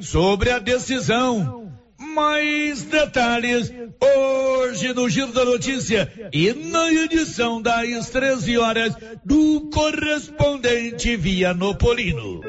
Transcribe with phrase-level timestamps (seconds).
[0.00, 1.72] sobre a decisão.
[1.98, 11.16] Mais detalhes hoje no Giro da Notícia e na edição das 13 horas do correspondente
[11.16, 12.40] Vianopolino.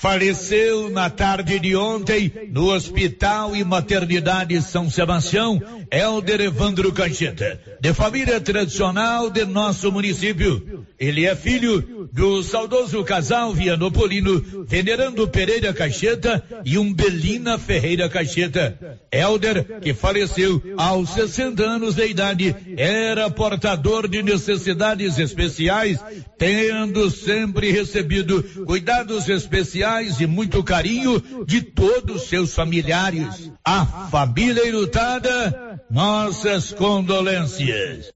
[0.00, 5.60] Faleceu na tarde de ontem no Hospital e Maternidade São Sebastião,
[5.92, 10.86] Helder Evandro Cancheta, de família tradicional de nosso município.
[10.98, 18.98] Ele é filho do saudoso casal Vianopolino, Venerando Pereira Caixeta e Umbelina Ferreira Caixeta.
[19.12, 25.98] Helder, que faleceu aos 60 anos de idade, era portador de necessidades especiais,
[26.38, 29.89] tendo sempre recebido cuidados especiais
[30.20, 33.50] e muito carinho de todos seus familiares.
[33.64, 38.12] A família enlutada, nossas condolências.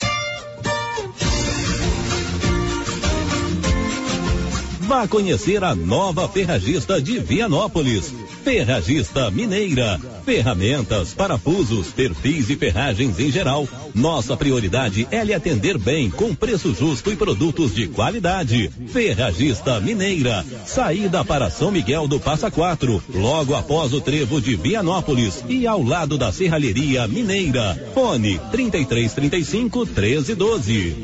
[4.82, 8.12] Vá conhecer a nova ferragista de Vianópolis.
[8.44, 9.98] Ferragista Mineira.
[10.22, 13.66] Ferramentas, parafusos, perfis e ferragens em geral.
[13.94, 18.70] Nossa prioridade é lhe atender bem, com preço justo e produtos de qualidade.
[18.88, 20.44] Ferragista Mineira.
[20.66, 25.82] Saída para São Miguel do Passa Quatro, logo após o trevo de Vianópolis e ao
[25.82, 27.92] lado da Serralheria Mineira.
[27.94, 30.96] Fone 3335 1312.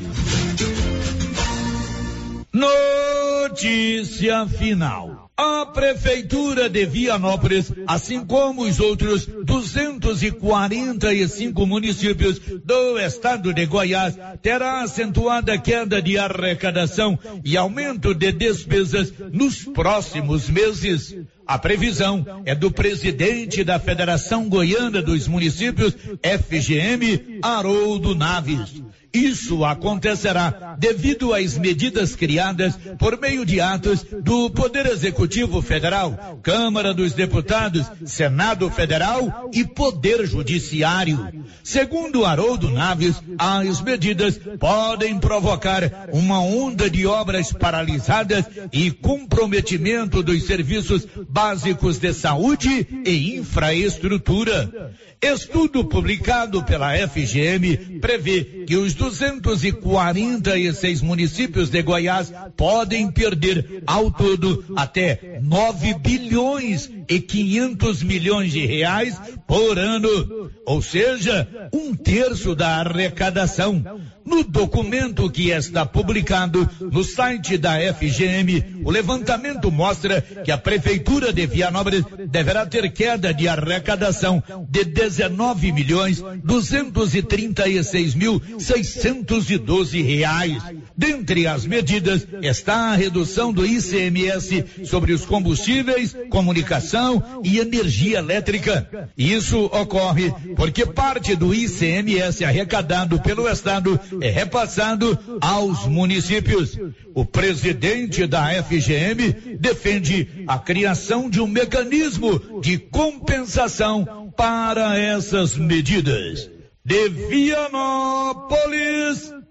[2.52, 5.19] Notícia final.
[5.42, 14.82] A Prefeitura de Vianópolis, assim como os outros 245 municípios do estado de Goiás, terá
[14.82, 21.16] acentuada queda de arrecadação e aumento de despesas nos próximos meses.
[21.46, 28.82] A previsão é do presidente da Federação Goiana dos Municípios, FGM, Haroldo Naves.
[29.12, 36.94] Isso acontecerá devido às medidas criadas por meio de atos do Poder Executivo Federal, Câmara
[36.94, 41.28] dos Deputados, Senado Federal e Poder Judiciário.
[41.64, 50.46] Segundo Haroldo Naves, as medidas podem provocar uma onda de obras paralisadas e comprometimento dos
[50.46, 54.92] serviços básicos de saúde e infraestrutura.
[55.22, 64.64] Estudo publicado pela FGM prevê que os 246 municípios de Goiás podem perder ao todo
[64.74, 72.76] até 9 bilhões e 500 milhões de reais por ano, ou seja, um terço da
[72.76, 73.84] arrecadação.
[74.30, 81.32] No documento que está publicado no site da FGM, o levantamento mostra que a Prefeitura
[81.32, 90.62] de Vianópolis deverá ter queda de arrecadação de 19 milhões 236 mil 612 reais.
[90.96, 99.10] Dentre as medidas está a redução do ICMS sobre os combustíveis, comunicação e energia elétrica.
[99.18, 106.78] Isso ocorre porque parte do ICMS arrecadado pelo Estado é repassado aos municípios.
[107.14, 116.50] O presidente da FGM defende a criação de um mecanismo de compensação para essas medidas.
[116.84, 118.50] De Vianópolis,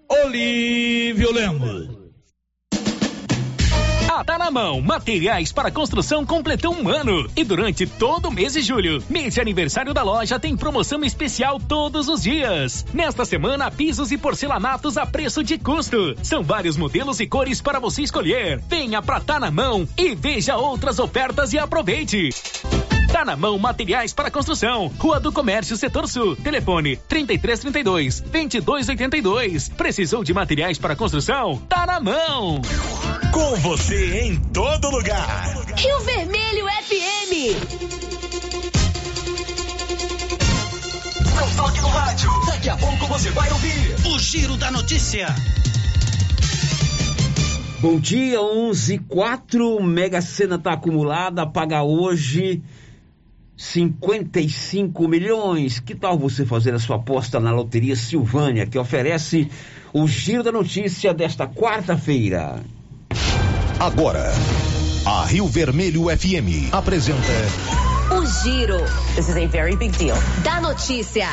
[0.08, 1.99] Olívio Lemos.
[4.20, 7.26] A Tá na Mão, materiais para construção completou um ano.
[7.34, 11.58] E durante todo o mês de julho, mês de aniversário da loja, tem promoção especial
[11.58, 12.84] todos os dias.
[12.92, 16.14] Nesta semana, pisos e porcelanatos a preço de custo.
[16.22, 18.60] São vários modelos e cores para você escolher.
[18.68, 22.28] Venha pra Tá na Mão e veja outras ofertas e aproveite.
[23.12, 24.86] Tá na mão materiais para construção.
[24.96, 26.36] Rua do Comércio, Setor Sul.
[26.36, 29.68] Telefone 3332 2282.
[29.70, 31.56] Precisou de materiais para construção?
[31.68, 32.62] Tá na mão.
[33.32, 35.26] Com você em todo lugar.
[35.76, 37.32] Rio Vermelho FM.
[41.34, 42.30] Não toque no rádio.
[42.46, 45.34] Daqui a pouco você vai ouvir o Giro da Notícia.
[47.80, 52.62] Bom dia, 11 4 Mega Sena tá acumulada, paga hoje
[53.60, 55.78] 55 milhões.
[55.78, 59.50] Que tal você fazer a sua aposta na Loteria Silvânia, que oferece
[59.92, 62.62] o Giro da Notícia desta quarta-feira?
[63.78, 64.32] Agora,
[65.04, 67.20] a Rio Vermelho FM apresenta.
[68.12, 68.78] O Giro.
[69.14, 70.16] This is a very big deal.
[70.42, 71.28] Da notícia.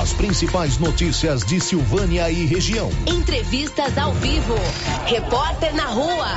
[0.00, 2.90] As principais notícias de Silvânia e região.
[3.06, 4.54] Entrevistas ao vivo.
[5.06, 6.28] Repórter na rua.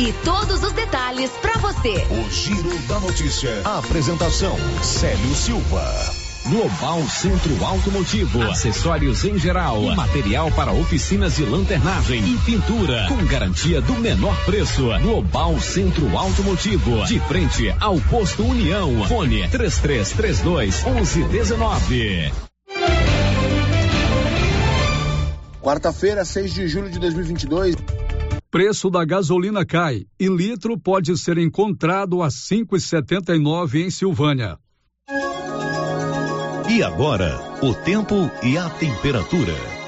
[0.00, 2.06] E todos os detalhes para você.
[2.10, 3.60] O Giro da Notícia.
[3.66, 5.84] A apresentação: Célio Silva.
[6.46, 13.82] Global Centro Automotivo, acessórios em geral, material para oficinas de lanternagem e pintura, com garantia
[13.82, 14.88] do menor preço.
[15.02, 19.06] Global Centro Automotivo, de frente ao posto União.
[19.06, 22.32] Fone 3332 1119.
[25.60, 27.76] Quarta-feira, 6 de julho de 2022.
[28.50, 34.58] Preço da gasolina cai e litro pode ser encontrado a 5,79 em Silvânia.
[36.68, 39.79] E agora, o tempo e a temperatura.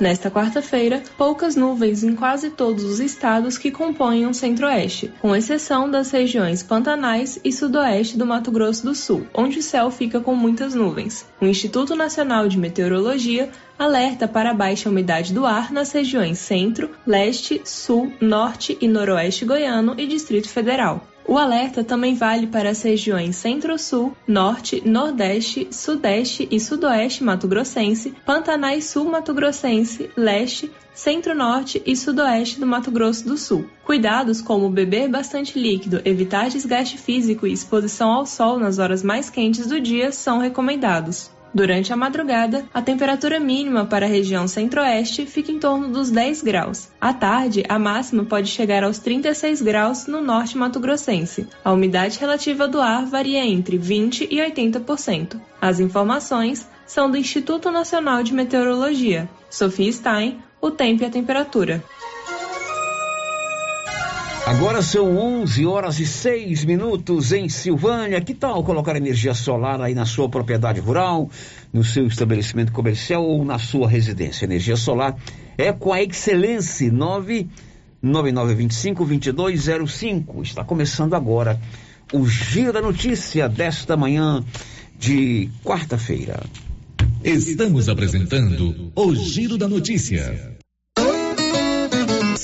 [0.00, 5.88] Nesta quarta-feira, poucas nuvens em quase todos os estados que compõem o centro-oeste, com exceção
[5.88, 10.34] das regiões pantanais e sudoeste do Mato Grosso do Sul, onde o céu fica com
[10.34, 11.24] muitas nuvens.
[11.40, 16.90] O Instituto Nacional de Meteorologia alerta para a baixa umidade do ar nas regiões centro,
[17.06, 21.13] leste, sul, norte e noroeste goiano e Distrito Federal.
[21.26, 28.84] O alerta também vale para as regiões Centro-Sul, Norte, Nordeste, Sudeste e Sudoeste Mato-Grossense, Pantanais
[28.84, 33.64] Sul Mato-Grossense, Leste, Centro-Norte e Sudoeste do Mato Grosso do Sul.
[33.84, 39.30] Cuidados como beber bastante líquido, evitar desgaste físico e exposição ao sol nas horas mais
[39.30, 41.30] quentes do dia são recomendados.
[41.54, 46.42] Durante a madrugada, a temperatura mínima para a região centro-oeste fica em torno dos 10
[46.42, 46.88] graus.
[47.00, 51.46] À tarde, a máxima pode chegar aos 36 graus no norte mato-grossense.
[51.64, 55.40] A umidade relativa do ar varia entre 20 e 80%.
[55.60, 59.30] As informações são do Instituto Nacional de Meteorologia.
[59.48, 61.84] Sofia Stein, o tempo e a temperatura.
[64.46, 68.20] Agora são 11 horas e 6 minutos em Silvânia.
[68.20, 71.30] Que tal colocar energia solar aí na sua propriedade rural,
[71.72, 74.44] no seu estabelecimento comercial ou na sua residência?
[74.44, 75.16] Energia solar
[75.56, 76.92] é com a Excelência
[78.02, 80.42] 99925-2205.
[80.42, 81.58] Está começando agora
[82.12, 84.44] o Giro da Notícia desta manhã
[84.98, 86.42] de quarta-feira.
[87.24, 90.53] Estamos apresentando o Giro da Notícia.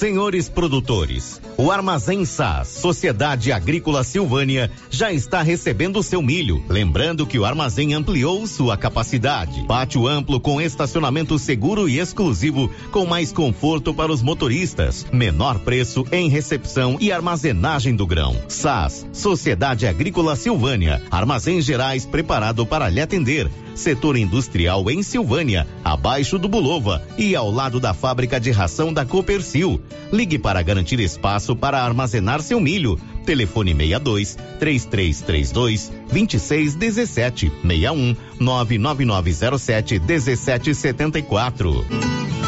[0.01, 6.65] Senhores produtores, o Armazém SAS, Sociedade Agrícola Silvânia, já está recebendo seu milho.
[6.71, 9.63] Lembrando que o armazém ampliou sua capacidade.
[9.67, 15.07] Pátio amplo com estacionamento seguro e exclusivo, com mais conforto para os motoristas.
[15.13, 18.35] Menor preço em recepção e armazenagem do grão.
[18.49, 23.51] SAS, Sociedade Agrícola Silvânia, Armazém Gerais preparado para lhe atender
[23.81, 29.05] setor industrial em Silvânia, abaixo do Bulova e ao lado da fábrica de ração da
[29.05, 29.81] Copercil.
[30.13, 32.99] Ligue para garantir espaço para armazenar seu milho.
[33.25, 41.85] Telefone 62 3332 2617 61 99907 1774.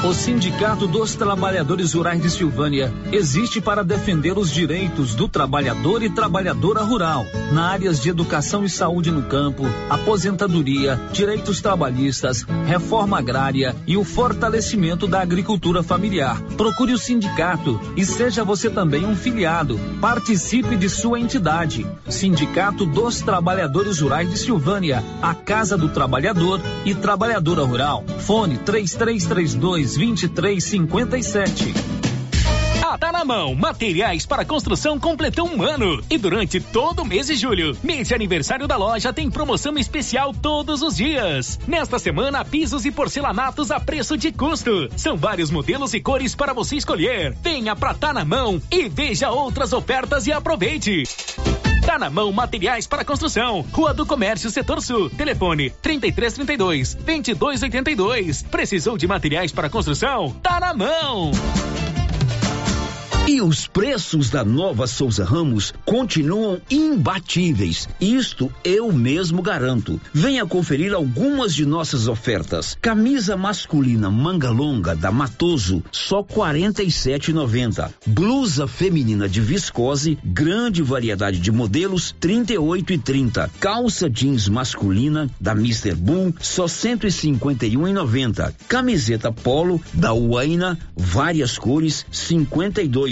[0.04, 6.10] O Sindicato dos Trabalhadores Rurais de Silvânia existe para defender os direitos do trabalhador e
[6.10, 13.76] trabalhadora rural, na áreas de educação e saúde no campo, aposentadoria, direitos trabalhistas, reforma agrária
[13.86, 16.42] e o fortalecimento da agricultura familiar.
[16.56, 19.78] Procure o sindicato e seja você também um filiado.
[20.00, 21.86] Participe de sua entidade.
[22.08, 28.04] Sindicato dos Trabalhadores Rurais de Silvânia, a Casa do Trabalhador e Trabalhadora Rural.
[28.20, 32.01] Fone 3332 2357.
[32.92, 33.54] Ah, tá na mão.
[33.54, 36.04] Materiais para construção completou um ano.
[36.10, 40.34] E durante todo o mês de julho, mês de aniversário da loja, tem promoção especial
[40.34, 41.58] todos os dias.
[41.66, 44.90] Nesta semana, pisos e porcelanatos a preço de custo.
[44.94, 47.34] São vários modelos e cores para você escolher.
[47.42, 51.04] Venha pra Tá na mão e veja outras ofertas e aproveite.
[51.86, 53.64] Tá na mão materiais para construção.
[53.72, 55.08] Rua do Comércio, Setor Sul.
[55.08, 58.42] Telefone 3332 2282.
[58.42, 60.36] Precisou de materiais para construção?
[60.42, 61.32] Tá na mão.
[63.28, 67.88] E os preços da nova Souza Ramos continuam imbatíveis.
[68.00, 70.00] Isto eu mesmo garanto.
[70.12, 72.76] Venha conferir algumas de nossas ofertas.
[72.82, 77.92] Camisa masculina manga longa da Matoso, só 47,90.
[78.08, 83.50] Blusa feminina de viscose, grande variedade de modelos, 38 e 30.
[83.60, 85.94] Calça jeans masculina da Mr.
[85.94, 88.52] Boom, só 151,90.
[88.66, 93.11] Camiseta polo da Uaina, várias cores, 52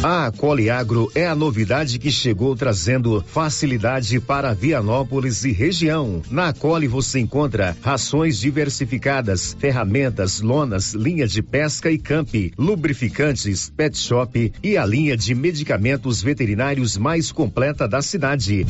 [0.03, 6.23] A Coliagro é a novidade que chegou trazendo facilidade para Vianópolis e região.
[6.31, 13.95] Na Coli você encontra rações diversificadas, ferramentas, lonas, linha de pesca e camp, lubrificantes, pet
[13.95, 18.65] shop e a linha de medicamentos veterinários mais completa da cidade.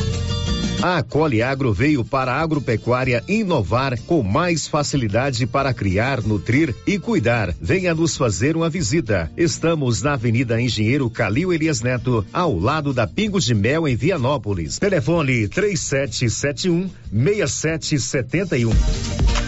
[0.82, 6.98] A Cole Agro veio para a agropecuária inovar com mais facilidade para criar, nutrir e
[6.98, 7.54] cuidar.
[7.62, 9.32] Venha nos fazer uma visita.
[9.38, 14.80] Estamos na Avenida Engenheiro Calil Elias Neto, ao lado da Pingos de Mel em Vianópolis.
[14.80, 19.41] Telefone 3771 6771.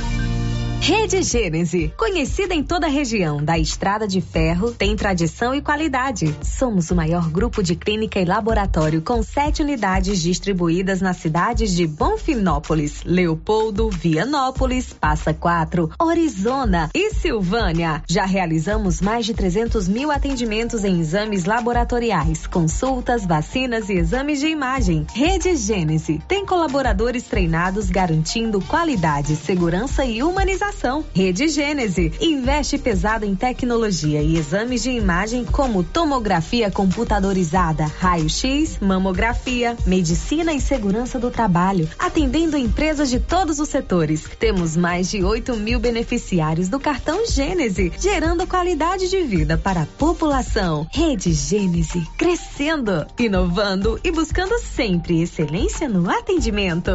[0.85, 6.35] Rede Gênese, conhecida em toda a região da Estrada de Ferro, tem tradição e qualidade.
[6.43, 11.87] Somos o maior grupo de clínica e laboratório com sete unidades distribuídas nas cidades de
[11.87, 18.03] Bonfinópolis, Leopoldo, Vianópolis, Passa Quatro, Orizona e Silvânia.
[18.05, 24.47] Já realizamos mais de 300 mil atendimentos em exames laboratoriais, consultas, vacinas e exames de
[24.47, 25.07] imagem.
[25.13, 30.72] Rede Gênese tem colaboradores treinados garantindo qualidade, segurança e humanização
[31.13, 39.77] Rede Gênese investe pesado em tecnologia e exames de imagem como tomografia computadorizada, raio-x, mamografia,
[39.85, 44.23] medicina e segurança do trabalho, atendendo empresas de todos os setores.
[44.37, 49.85] Temos mais de 8 mil beneficiários do cartão Gênese, gerando qualidade de vida para a
[49.85, 50.85] população.
[50.91, 56.91] Rede Gênese, crescendo, inovando e buscando sempre excelência no atendimento.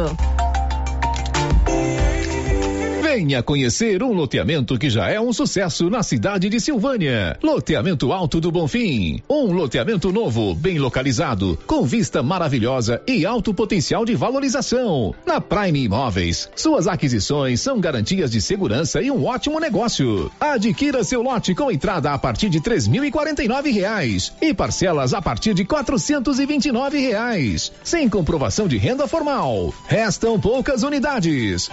[3.19, 7.37] Venha conhecer um loteamento que já é um sucesso na cidade de Silvânia.
[7.43, 9.21] Loteamento Alto do Bonfim.
[9.29, 15.13] Um loteamento novo, bem localizado, com vista maravilhosa e alto potencial de valorização.
[15.25, 20.31] Na Prime Imóveis, suas aquisições são garantias de segurança e um ótimo negócio.
[20.39, 24.31] Adquira seu lote com entrada a partir de três mil e quarenta e nove reais
[24.41, 29.09] e parcelas a partir de quatrocentos e vinte e nove reais, sem comprovação de renda
[29.09, 29.73] formal.
[29.89, 31.69] Restam poucas unidades.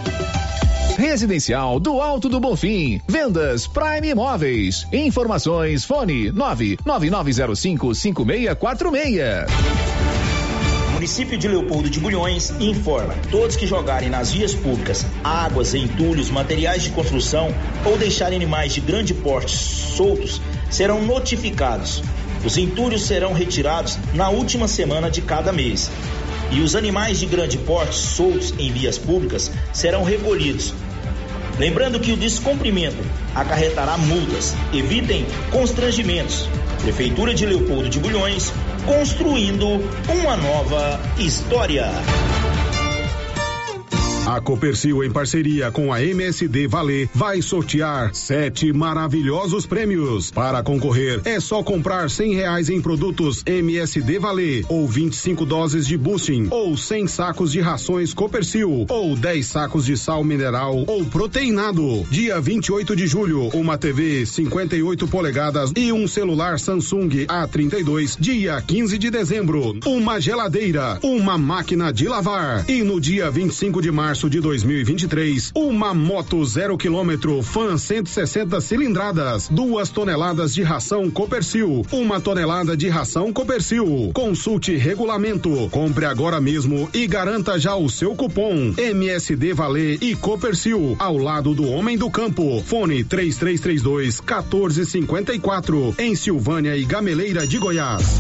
[0.97, 3.03] Residencial do Alto do Bonfim.
[3.07, 4.87] Vendas Prime Imóveis.
[4.91, 9.45] Informações fone 99905 5646.
[10.95, 16.83] Município de Leopoldo de Bulhões informa: todos que jogarem nas vias públicas águas, entulhos, materiais
[16.83, 22.03] de construção ou deixarem animais de grande porte soltos serão notificados.
[22.43, 25.91] Os entulhos serão retirados na última semana de cada mês.
[26.51, 30.73] E os animais de grande porte soltos em vias públicas serão recolhidos
[31.59, 33.03] Lembrando que o descumprimento
[33.35, 34.55] acarretará multas.
[34.75, 36.49] Evitem constrangimentos.
[36.83, 38.53] Prefeitura de Leopoldo de Bulhões,
[38.85, 39.67] construindo
[40.09, 41.91] uma nova história.
[44.27, 50.33] A Copercil, em parceria com a MSD Valer, vai sortear sete maravilhosos prêmios.
[50.33, 55.97] Para concorrer, é só comprar cem reais em produtos MSD Valer, ou 25 doses de
[55.97, 62.05] boosting, ou 100 sacos de rações Copercil, ou 10 sacos de sal mineral ou proteinado.
[62.11, 68.17] Dia 28 de julho, uma TV 58 polegadas e um celular Samsung A32.
[68.19, 72.69] Dia 15 de dezembro, uma geladeira, uma máquina de lavar.
[72.69, 78.59] E no dia 25 de março, março de 2023, uma moto zero quilômetro Fan 160
[78.63, 84.13] cilindradas, duas toneladas de ração Copercil, uma tonelada de ração Copercil.
[84.15, 90.97] Consulte regulamento, compre agora mesmo e garanta já o seu cupom MSD Valer e Copercil
[90.99, 92.63] ao lado do Homem do Campo.
[92.65, 98.19] Fone 3332 1454 em Silvânia e Gameleira de Goiás.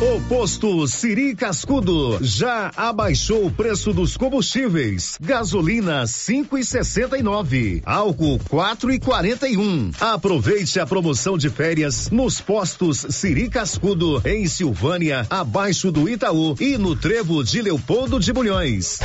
[0.00, 5.18] O posto Siri Cascudo já abaixou o preço dos combustíveis.
[5.20, 9.92] Gasolina 5,69, álcool 4,41.
[10.00, 16.78] Aproveite a promoção de férias nos postos Siri Cascudo em Silvânia, abaixo do Itaú e
[16.78, 19.00] no Trevo de Leopoldo de Bulhões.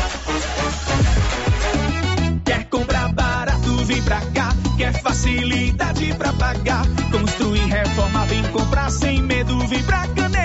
[2.46, 4.50] Quer comprar barato, vem pra cá.
[4.78, 6.86] Quer facilidade pra pagar.
[7.12, 10.43] Construir, reforma, vem comprar sem medo, vem pra Canedo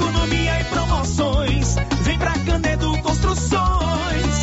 [0.00, 1.76] economia e promoções.
[2.02, 4.34] Vem pra Canedo Construções.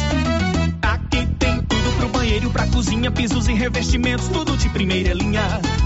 [0.82, 5.42] Aqui tem tudo pro banheiro, pra cozinha, pisos e revestimentos, tudo de primeira linha.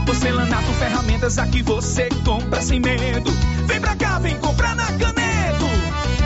[0.05, 3.31] Porcelanato, ferramentas, aqui você compra sem medo.
[3.65, 5.65] Vem pra cá, vem comprar na Canedo.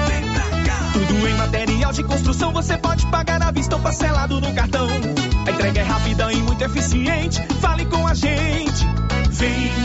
[0.08, 0.90] Vem pra cá.
[0.94, 4.88] Tudo em material de construção, você pode pagar à vista ou parcelado no cartão.
[5.46, 7.42] A entrega é rápida e muito eficiente.
[7.62, 8.86] Fale com a gente.
[9.30, 9.85] Vem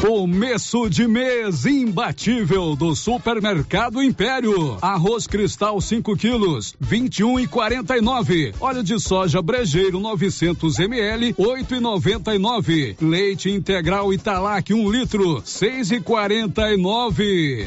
[0.00, 4.78] Começo de mês imbatível do Supermercado Império.
[4.80, 8.54] Arroz cristal 5 quilos, 21 e 49.
[8.60, 12.96] Óleo de soja brejeiro 900 ml, 8 e 99.
[13.00, 17.66] Leite integral Italac 1 um litro, 6 e 49.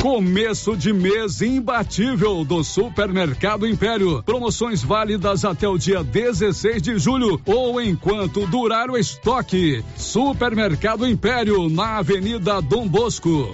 [0.00, 4.22] Começo de mês imbatível do Supermercado Império.
[4.22, 9.84] Promoções válidas até o dia 16 de julho ou enquanto durar o estoque.
[9.96, 13.52] Supermercado Império, na Avenida Dom Bosco.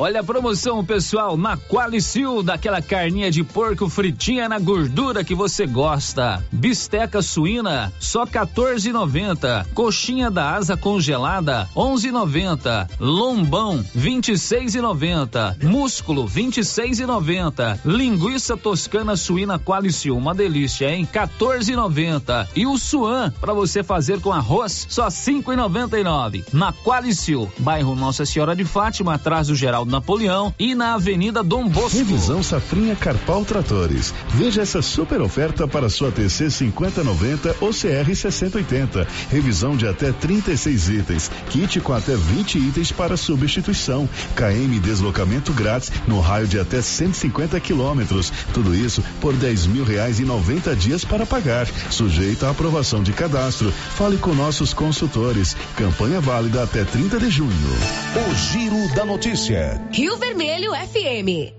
[0.00, 5.66] Olha a promoção, pessoal, na Qualicil, daquela carninha de porco fritinha na gordura que você
[5.66, 6.40] gosta.
[6.52, 9.66] Bisteca suína, só 14,90.
[9.74, 12.88] Coxinha da asa congelada, 11,90.
[13.00, 15.64] Lombão, 26,90.
[15.64, 17.80] Músculo, 26,90.
[17.84, 21.08] Linguiça toscana suína Qualicil, uma delícia, hein?
[21.12, 22.46] 14,90.
[22.54, 26.44] E o suan para você fazer com arroz, só 5,99.
[26.52, 31.66] Na Qualicil, bairro Nossa Senhora de Fátima, atrás do Geral Napoleão e na Avenida Dom
[31.66, 31.96] Bosco.
[31.96, 34.14] Revisão Safrinha Carpal Tratores.
[34.34, 39.08] Veja essa super oferta para sua TC 5090 ou CR 6080.
[39.30, 41.30] Revisão de até 36 itens.
[41.50, 44.08] Kit com até 20 itens para substituição.
[44.36, 48.30] KM deslocamento grátis no raio de até 150 quilômetros.
[48.52, 51.66] Tudo isso por 10 mil reais e 90 dias para pagar.
[51.90, 53.72] Sujeito à aprovação de cadastro.
[53.72, 55.56] Fale com nossos consultores.
[55.76, 57.48] Campanha válida até 30 de junho.
[57.48, 59.77] O Giro da Notícia.
[59.90, 61.52] Rio Vermelho FM.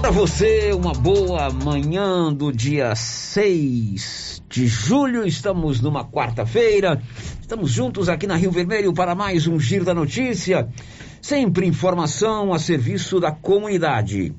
[0.00, 5.26] Para você, uma boa manhã do dia 6 de julho.
[5.26, 7.02] Estamos numa quarta-feira.
[7.40, 10.68] Estamos juntos aqui na Rio Vermelho para mais um Giro da Notícia.
[11.20, 14.34] Sempre informação a serviço da comunidade.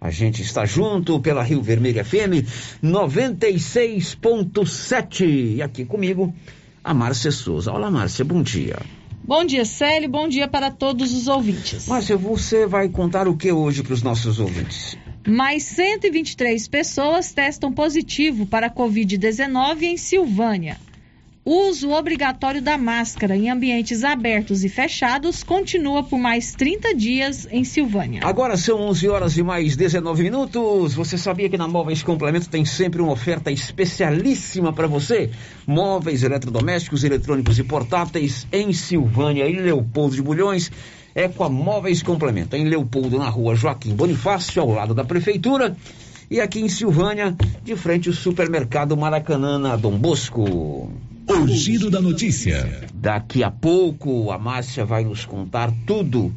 [0.00, 2.44] A gente está junto pela Rio Vermelho FM
[2.82, 5.56] 96.7.
[5.56, 6.34] E aqui comigo,
[6.82, 7.72] a Márcia Souza.
[7.72, 8.76] Olá, Márcia, bom dia.
[9.26, 10.06] Bom dia, Célio.
[10.06, 11.86] Bom dia para todos os ouvintes.
[11.86, 14.98] Márcia, você vai contar o que hoje para os nossos ouvintes?
[15.26, 20.78] Mais 123 pessoas testam positivo para a Covid-19 em Silvânia.
[21.46, 27.64] Uso obrigatório da máscara em ambientes abertos e fechados continua por mais 30 dias em
[27.64, 28.22] Silvânia.
[28.24, 30.94] Agora são 11 horas e mais 19 minutos.
[30.94, 35.28] Você sabia que na Móveis Complemento tem sempre uma oferta especialíssima para você?
[35.66, 40.72] Móveis, eletrodomésticos, eletrônicos e portáteis em Silvânia e Leopoldo de Bulhões.
[41.14, 45.76] É com a Móveis Complemento, em Leopoldo, na rua Joaquim Bonifácio, ao lado da Prefeitura.
[46.30, 50.90] E aqui em Silvânia, de frente ao supermercado Maracanã, na Dom Bosco.
[51.28, 52.86] O giro da notícia.
[52.94, 56.32] Daqui a pouco a Márcia vai nos contar tudo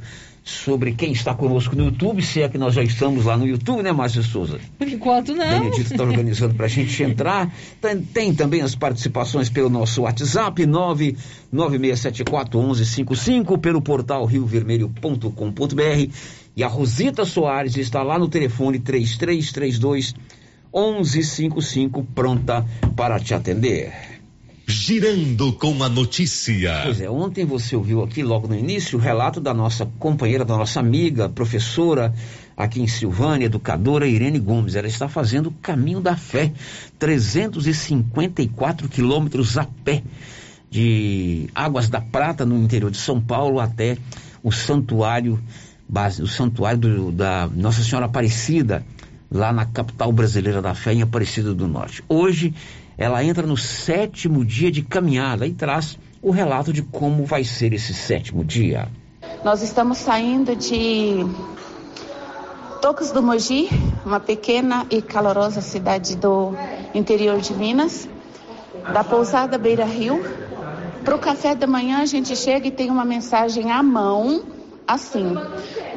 [0.47, 3.83] sobre quem está conosco no YouTube, se é que nós já estamos lá no YouTube,
[3.83, 4.61] né, Márcia Souza?
[4.77, 5.59] Por enquanto não.
[5.59, 7.53] Benedito está organizando para a gente entrar.
[7.81, 10.65] Tem, tem, também as participações pelo nosso WhatsApp,
[11.53, 16.13] 996741155, pelo portal riovermelho.com.br.
[16.55, 20.15] E a Rosita Soares está lá no telefone 3332
[20.73, 24.16] 1155, pronta para te atender.
[24.69, 26.81] Girando com a notícia.
[26.83, 30.57] Pois é, ontem você ouviu aqui logo no início o relato da nossa companheira, da
[30.57, 32.13] nossa amiga, professora
[32.57, 34.75] aqui em Silvânia, educadora Irene Gomes.
[34.75, 36.51] Ela está fazendo o caminho da fé,
[36.99, 40.03] 354 quilômetros a pé
[40.69, 43.97] de Águas da Prata, no interior de São Paulo, até
[44.43, 45.41] o santuário,
[45.87, 48.85] base, o santuário do, da Nossa Senhora Aparecida,
[49.31, 52.03] lá na capital brasileira da fé, em Aparecida do Norte.
[52.09, 52.53] Hoje
[52.97, 57.73] ela entra no sétimo dia de caminhada e traz o relato de como vai ser
[57.73, 58.87] esse sétimo dia.
[59.43, 61.25] Nós estamos saindo de
[62.81, 63.69] Tocos do Mogi,
[64.05, 66.53] uma pequena e calorosa cidade do
[66.93, 68.09] interior de Minas,
[68.93, 70.23] da pousada Beira Rio.
[71.03, 74.56] Para o café da manhã a gente chega e tem uma mensagem à mão
[74.87, 75.35] assim: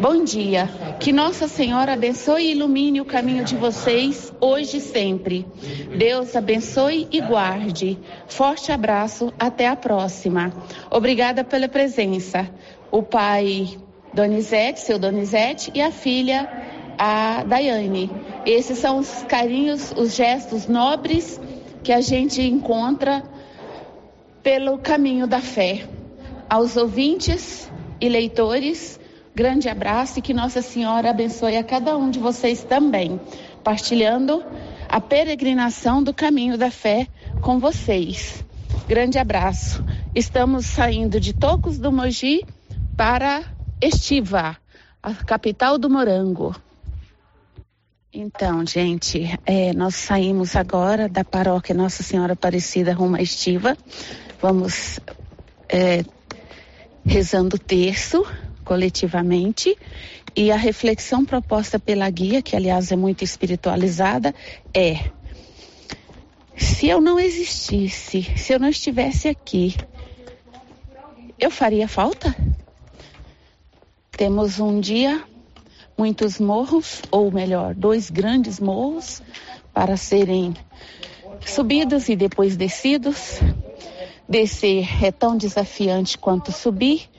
[0.01, 5.47] Bom dia, que Nossa Senhora abençoe e ilumine o caminho de vocês hoje e sempre.
[5.97, 7.99] Deus abençoe e guarde.
[8.27, 10.53] Forte abraço, até a próxima.
[10.91, 12.51] Obrigada pela presença.
[12.91, 13.79] O pai
[14.13, 16.51] Donizete, seu Donizete, e a filha,
[16.99, 18.11] a Daiane.
[18.45, 21.41] Esses são os carinhos, os gestos nobres
[21.85, 23.23] que a gente encontra
[24.43, 25.87] pelo caminho da fé.
[26.49, 27.71] Aos ouvintes,
[28.01, 28.99] e leitores,
[29.35, 33.21] grande abraço e que Nossa Senhora abençoe a cada um de vocês também,
[33.63, 34.43] partilhando
[34.89, 37.07] a peregrinação do caminho da fé
[37.41, 38.45] com vocês.
[38.89, 39.85] Grande abraço.
[40.15, 42.45] Estamos saindo de Tocos do Mogi
[42.97, 43.45] para
[43.81, 44.57] Estiva,
[45.03, 46.55] a capital do Morango.
[48.13, 53.77] Então, gente, é, nós saímos agora da paróquia Nossa Senhora Aparecida rumo a Estiva.
[54.43, 54.99] Vamos
[55.69, 56.05] é,
[57.05, 58.25] rezando o terço
[58.65, 59.77] coletivamente
[60.37, 64.35] e a reflexão proposta pela guia, que aliás é muito espiritualizada,
[64.73, 65.11] é:
[66.57, 69.75] se eu não existisse, se eu não estivesse aqui,
[71.39, 72.35] eu faria falta?
[74.13, 75.23] Temos um dia
[75.97, 79.23] muitos morros, ou melhor, dois grandes morros
[79.73, 80.55] para serem
[81.45, 83.41] subidos e depois descidos.
[84.31, 87.11] Descer é tão desafiante quanto subir.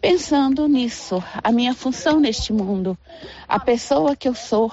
[0.00, 2.98] Pensando nisso, a minha função neste mundo,
[3.46, 4.72] a pessoa que eu sou,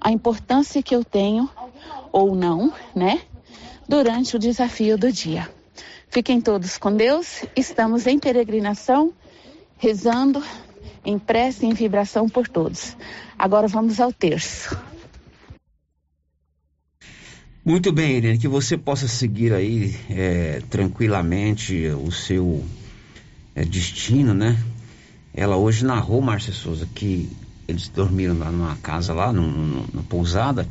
[0.00, 1.50] a importância que eu tenho,
[2.12, 3.20] ou não, né?
[3.88, 5.50] Durante o desafio do dia.
[6.08, 9.12] Fiquem todos com Deus, estamos em peregrinação,
[9.76, 10.40] rezando,
[11.04, 12.96] em prece e em vibração por todos.
[13.36, 14.87] Agora vamos ao terço.
[17.68, 22.64] Muito bem, Irene, que você possa seguir aí é, tranquilamente o seu
[23.54, 24.56] é, destino, né?
[25.34, 27.28] Ela hoje narrou, Márcia Souza, que
[27.68, 30.66] eles dormiram lá numa casa lá, numa pousada,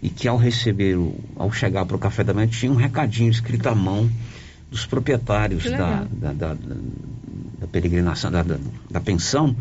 [0.00, 3.28] e que ao receber, o, ao chegar para o café da manhã, tinha um recadinho
[3.32, 4.08] escrito à mão
[4.70, 8.56] dos proprietários da, da, da, da, peregrinação, da, da,
[8.88, 9.56] da pensão,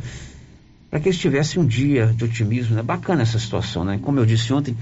[0.96, 2.76] para que eles tivessem um dia de otimismo.
[2.76, 2.82] É né?
[2.82, 4.00] bacana essa situação, né?
[4.02, 4.78] Como eu disse ontem,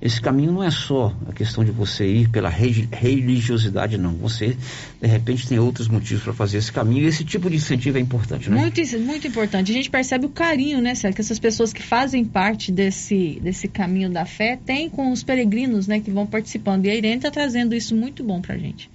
[0.00, 4.14] esse caminho não é só a questão de você ir pela religiosidade, não.
[4.14, 4.56] Você,
[4.98, 8.00] de repente, tem outros motivos para fazer esse caminho e esse tipo de incentivo é
[8.00, 8.58] importante, né?
[8.58, 9.70] Muito, muito importante.
[9.70, 13.68] A gente percebe o carinho, né, Sérgio, que essas pessoas que fazem parte desse, desse
[13.68, 16.86] caminho da fé têm com os peregrinos, né, que vão participando.
[16.86, 18.90] E a Irene está trazendo isso muito bom para a gente.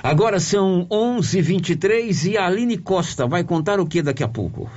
[0.00, 4.70] Agora são 11:23 e a Aline Costa vai contar o que daqui a pouco?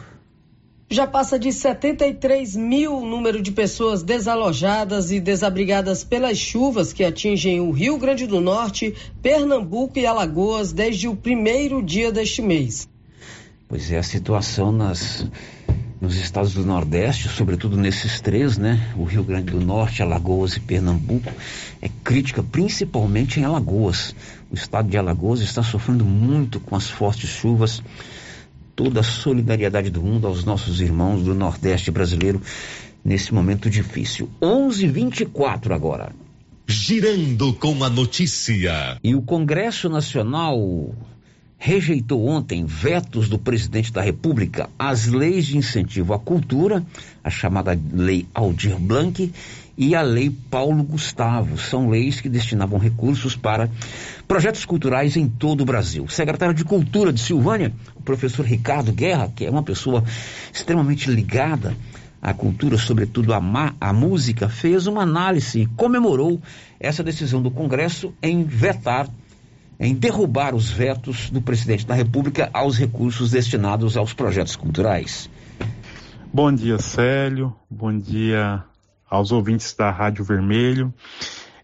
[0.93, 7.03] Já passa de 73 mil o número de pessoas desalojadas e desabrigadas pelas chuvas que
[7.03, 12.87] atingem o Rio Grande do Norte, Pernambuco e Alagoas desde o primeiro dia deste mês.
[13.67, 15.25] Pois é, a situação nas,
[15.99, 18.93] nos estados do Nordeste, sobretudo nesses três, né?
[18.95, 21.31] O Rio Grande do Norte, Alagoas e Pernambuco,
[21.81, 24.13] é crítica, principalmente em Alagoas.
[24.51, 27.81] O estado de Alagoas está sofrendo muito com as fortes chuvas
[28.75, 32.41] toda a solidariedade do mundo aos nossos irmãos do Nordeste brasileiro
[33.03, 34.29] nesse momento difícil.
[34.41, 36.11] 11:24 agora.
[36.67, 38.97] Girando com a notícia.
[39.03, 40.57] E o Congresso Nacional
[41.57, 46.83] rejeitou ontem vetos do presidente da República às leis de incentivo à cultura,
[47.23, 49.31] a chamada Lei Aldir Blanc,
[49.77, 51.57] e a Lei Paulo Gustavo.
[51.57, 53.69] São leis que destinavam recursos para
[54.27, 56.03] projetos culturais em todo o Brasil.
[56.03, 60.03] O secretário de Cultura de Silvânia, o professor Ricardo Guerra, que é uma pessoa
[60.53, 61.75] extremamente ligada
[62.21, 63.41] à cultura, sobretudo à,
[63.81, 66.41] à música, fez uma análise e comemorou
[66.79, 69.09] essa decisão do Congresso em vetar,
[69.79, 75.29] em derrubar os vetos do presidente da República aos recursos destinados aos projetos culturais.
[76.33, 77.53] Bom dia, Célio.
[77.69, 78.63] Bom dia
[79.13, 80.91] aos ouvintes da Rádio Vermelho.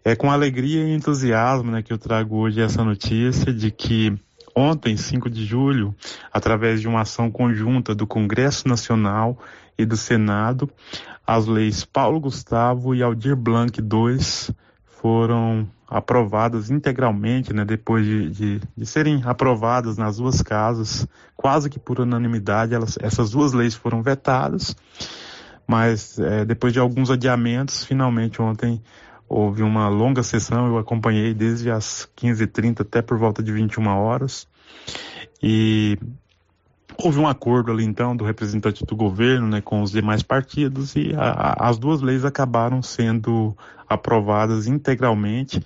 [0.06, 4.16] É com alegria e entusiasmo né, que eu trago hoje essa notícia de que
[4.56, 5.96] ontem, 5 de julho,
[6.32, 9.38] através de uma ação conjunta do Congresso Nacional
[9.78, 10.70] e do Senado,
[11.26, 18.62] as leis Paulo Gustavo e Aldir Blanc II foram aprovadas integralmente, né, depois de, de,
[18.78, 24.04] de, serem aprovadas nas duas casas, quase que por unanimidade, elas, essas duas leis foram
[24.04, 24.76] vetadas,
[25.70, 28.82] mas é, depois de alguns adiamentos, finalmente ontem
[29.28, 34.48] houve uma longa sessão, eu acompanhei desde as 15h30 até por volta de 21 horas,
[35.44, 35.96] e
[36.98, 40.96] houve um acordo ali então do representante do governo né, com os demais partidos.
[40.96, 43.56] E a, a, as duas leis acabaram sendo
[43.88, 45.64] aprovadas integralmente.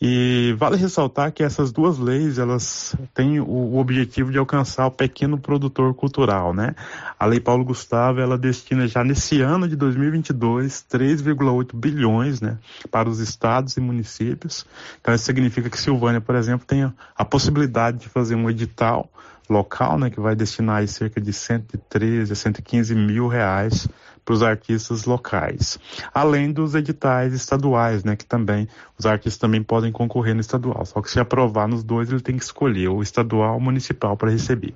[0.00, 5.38] E vale ressaltar que essas duas leis, elas têm o, objetivo de alcançar o pequeno
[5.38, 6.74] produtor cultural, né?
[7.18, 12.58] A Lei Paulo Gustavo, ela destina já nesse ano de 2022 3,8 bilhões, né,
[12.90, 14.66] para os estados e municípios.
[15.00, 19.08] Então isso significa que Silvânia, por exemplo, tem a possibilidade de fazer um edital
[19.48, 23.88] local, né, que vai destinar aí cerca de 113 a 115 mil reais
[24.24, 25.78] para os artistas locais,
[26.12, 28.66] além dos editais estaduais, né, que também
[28.98, 30.84] os artistas também podem concorrer no estadual.
[30.86, 34.30] Só que se aprovar nos dois, ele tem que escolher o estadual ou municipal para
[34.30, 34.74] receber.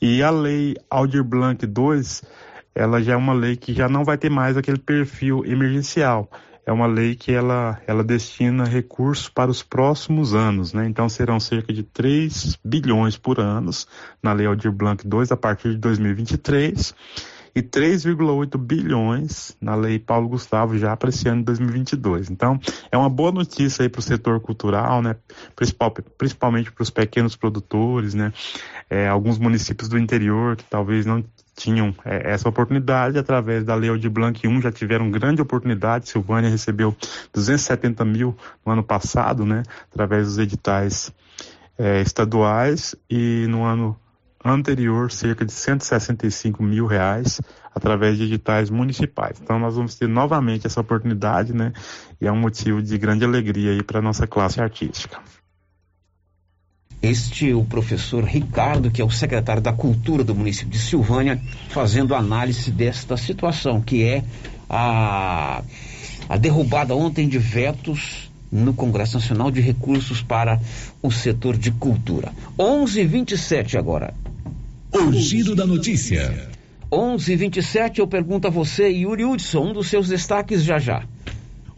[0.00, 2.22] E a lei Aldir Blanc 2,
[2.74, 6.28] ela já é uma lei que já não vai ter mais aquele perfil emergencial
[6.68, 10.86] é uma lei que ela, ela destina recursos para os próximos anos, né?
[10.86, 13.70] Então serão cerca de 3 bilhões por ano
[14.22, 16.94] na Lei Aldir Blanc 2 a partir de 2023
[17.58, 22.30] e 3,8 bilhões na Lei Paulo Gustavo já para esse ano de 2022.
[22.30, 25.16] Então, é uma boa notícia aí para o setor cultural, né?
[25.56, 28.32] Principal, principalmente para os pequenos produtores, né?
[28.88, 31.24] É, alguns municípios do interior que talvez não
[31.56, 36.08] tinham é, essa oportunidade através da Lei de Blanc 1 já tiveram grande oportunidade.
[36.08, 36.96] Silvânia recebeu
[37.34, 41.12] 270 mil no ano passado, né, através dos editais
[41.76, 43.98] é, estaduais e no ano
[44.44, 47.40] anterior cerca de 165 mil reais
[47.74, 49.40] através de editais municipais.
[49.42, 51.72] Então nós vamos ter novamente essa oportunidade, né,
[52.20, 55.18] e é um motivo de grande alegria aí para nossa classe artística.
[57.00, 61.40] Este é o professor Ricardo, que é o secretário da Cultura do município de Silvânia,
[61.68, 64.24] fazendo análise desta situação, que é
[64.68, 65.62] a,
[66.28, 70.60] a derrubada ontem de vetos no Congresso Nacional de recursos para
[71.02, 72.32] o setor de cultura.
[72.58, 74.14] 11:27 agora.
[74.92, 76.48] O giro da notícia.
[76.90, 81.04] 11:27 eu pergunto a você, Yuri Hudson, um dos seus destaques já já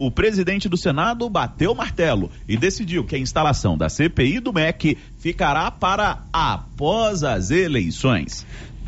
[0.01, 4.51] o presidente do Senado bateu o martelo e decidiu que a instalação da CPI do
[4.51, 8.43] MEC ficará para após as eleições.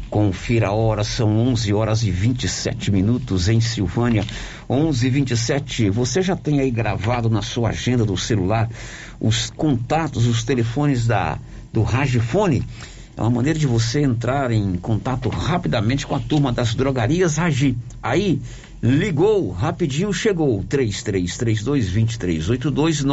[0.09, 4.25] Confira a hora, são 11 horas e 27 minutos em Silvânia.
[4.73, 8.69] 11 e 27 Você já tem aí gravado na sua agenda do celular
[9.19, 11.38] os contatos, os telefones da,
[11.71, 12.63] do Ragifone?
[13.15, 17.77] É uma maneira de você entrar em contato rapidamente com a turma das drogarias Ragi.
[18.01, 18.41] Aí
[18.83, 20.62] Ligou, rapidinho chegou.
[20.67, 23.05] 3332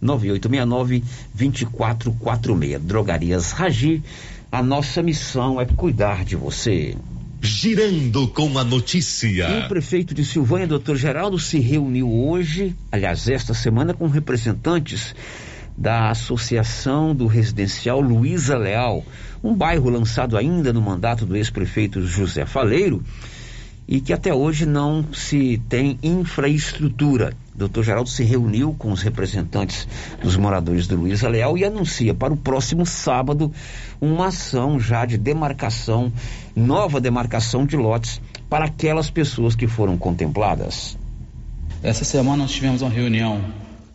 [0.00, 2.82] 9869 2446.
[2.82, 4.02] Drogarias Ragi.
[4.50, 6.96] A nossa missão é cuidar de você.
[7.44, 9.46] Girando com a notícia.
[9.46, 15.14] E o prefeito de Silvânia, doutor Geraldo, se reuniu hoje, aliás, esta semana, com representantes
[15.76, 19.04] da Associação do Residencial Luiza Leal,
[19.42, 23.04] um bairro lançado ainda no mandato do ex-prefeito José Faleiro
[23.86, 27.34] e que até hoje não se tem infraestrutura.
[27.54, 29.86] O doutor Geraldo se reuniu com os representantes
[30.20, 33.52] dos moradores do Luiz Leal e anuncia para o próximo sábado
[34.00, 36.12] uma ação já de demarcação,
[36.56, 40.96] nova demarcação de lotes para aquelas pessoas que foram contempladas.
[41.82, 43.44] Essa semana nós tivemos uma reunião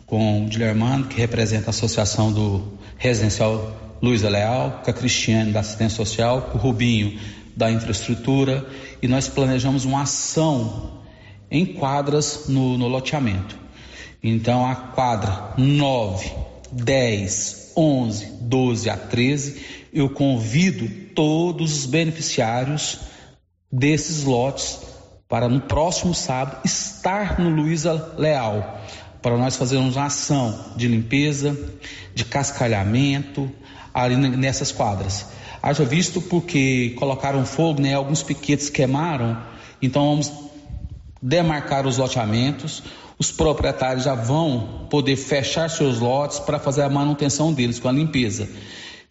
[0.06, 2.62] com o Dilermano, que representa a Associação do
[2.96, 7.18] Residencial Luiz Leal, com a Cristiane da Assistência Social, com o Rubinho
[7.56, 8.66] da infraestrutura
[9.02, 11.00] e nós planejamos uma ação
[11.50, 13.58] em quadras no, no loteamento.
[14.22, 16.30] Então a quadra 9,
[16.72, 22.98] 10, 11, 12 a 13, eu convido todos os beneficiários
[23.72, 24.78] desses lotes
[25.28, 28.80] para no próximo sábado estar no Luiza Leal,
[29.22, 31.56] para nós fazermos uma ação de limpeza,
[32.14, 33.50] de cascalhamento
[33.94, 35.26] ali nessas quadras.
[35.62, 37.94] Haja visto porque colocaram fogo, né?
[37.94, 39.36] Alguns piquetes queimaram,
[39.82, 40.32] então vamos
[41.20, 42.82] demarcar os loteamentos.
[43.18, 47.92] Os proprietários já vão poder fechar seus lotes para fazer a manutenção deles com a
[47.92, 48.48] limpeza.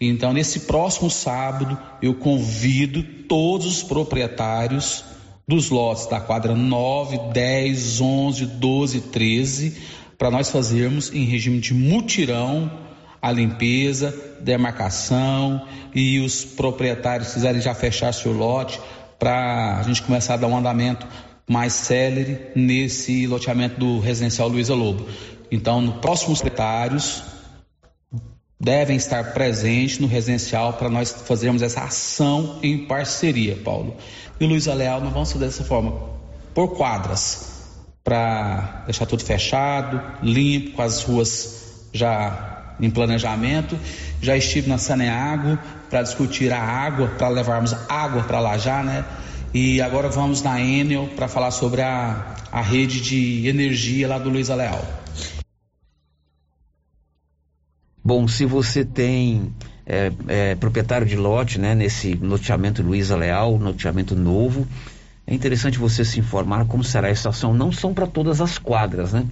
[0.02, 5.04] Então, nesse próximo sábado, eu convido todos os proprietários
[5.48, 9.78] dos lotes da quadra 9, 10, 11, 12, 13,
[10.18, 12.89] para nós fazermos em regime de mutirão
[13.22, 18.80] a limpeza, demarcação e os proprietários quiserem já fechar seu lote
[19.18, 21.06] para a gente começar a dar um andamento
[21.48, 25.08] mais célere nesse loteamento do residencial Luiza Lobo.
[25.52, 27.24] Então, no próximos proprietários
[28.60, 33.96] devem estar presentes no residencial para nós fazermos essa ação em parceria, Paulo.
[34.40, 35.98] E Luiza Leal, nós vamos fazer dessa forma,
[36.54, 37.50] por quadras,
[38.04, 43.78] para deixar tudo fechado, limpo, com as ruas já em planejamento.
[44.22, 45.58] Já estive na Saneago
[45.90, 49.06] para discutir a água, para levarmos água para lá já, né?
[49.54, 54.30] E agora vamos na Enel para falar sobre a, a rede de energia lá do
[54.30, 54.86] Luiz Leal.
[58.04, 59.54] Bom, se você tem
[59.86, 64.68] é, é, proprietário de lote, né, nesse loteamento Luiza Leal, loteamento novo,
[65.26, 67.54] é interessante você se informar como será a estação.
[67.54, 69.26] Não são para todas as quadras, né?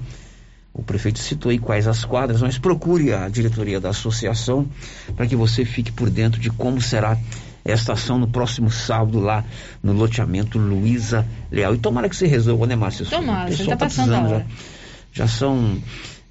[0.77, 4.67] O prefeito citou aí quais as quadras, mas procure a diretoria da associação
[5.15, 7.17] para que você fique por dentro de como será
[7.65, 9.43] esta ação no próximo sábado lá
[9.81, 11.73] no loteamento Luiza Leal.
[11.73, 13.05] E tomara que você resolva, né, Márcio?
[13.07, 14.47] Tomara, você está tá passando a hora.
[15.11, 15.81] Já, já são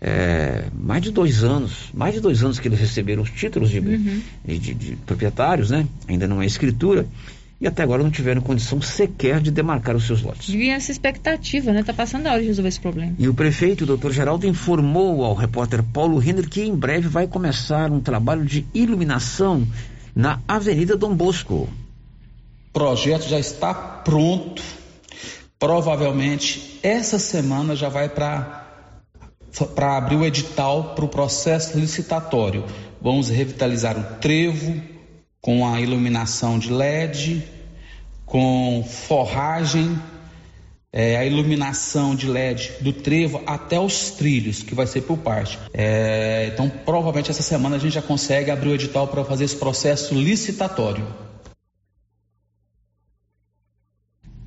[0.01, 3.81] é, mais de dois anos, mais de dois anos que eles receberam os títulos de,
[3.81, 4.23] uhum.
[4.45, 5.87] de, de, de proprietários, né?
[6.09, 7.05] Ainda não é escritura
[7.61, 10.47] e até agora não tiveram condição sequer de demarcar os seus lotes.
[10.47, 11.81] Devia essa expectativa, né?
[11.81, 13.15] Está passando a hora de resolver esse problema.
[13.19, 17.27] E o prefeito, o doutor Geraldo, informou ao repórter Paulo Renner que em breve vai
[17.27, 19.67] começar um trabalho de iluminação
[20.15, 21.55] na Avenida Dom Bosco.
[21.55, 24.63] O projeto já está pronto.
[25.59, 28.65] Provavelmente essa semana já vai para
[29.75, 32.65] para abrir o edital para o processo licitatório.
[33.01, 34.83] Vamos revitalizar o trevo,
[35.47, 37.41] com a iluminação de LED,
[38.25, 39.97] com forragem,
[40.93, 45.57] é, a iluminação de LED do trevo até os trilhos, que vai ser por parte.
[45.73, 49.55] É, então, provavelmente essa semana a gente já consegue abrir o edital para fazer esse
[49.55, 51.07] processo licitatório.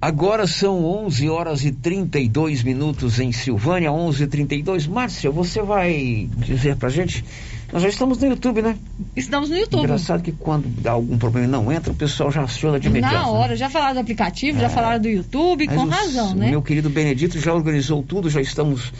[0.02, 4.86] Agora são 11 horas e 32 minutos em Silvânia, 11:32.
[4.86, 7.24] Márcia, você vai dizer pra gente
[7.72, 8.78] nós já estamos no YouTube, né?
[9.16, 9.84] Estamos no YouTube.
[9.84, 13.14] Engraçado que quando dá algum problema e não entra, o pessoal já aciona de imediato.
[13.14, 13.28] Na né?
[13.28, 13.56] hora, né?
[13.56, 14.62] já falaram do aplicativo, é.
[14.62, 16.50] já falaram do YouTube, Mas com os, razão, né?
[16.50, 18.92] Meu querido Benedito já organizou tudo, já estamos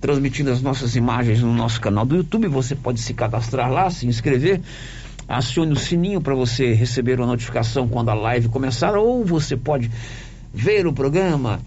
[0.00, 2.48] transmitindo as nossas imagens no nosso canal do YouTube.
[2.48, 4.60] Você pode se cadastrar lá, se inscrever.
[5.28, 9.90] Acione o sininho para você receber uma notificação quando a live começar, ou você pode
[10.52, 11.60] ver o programa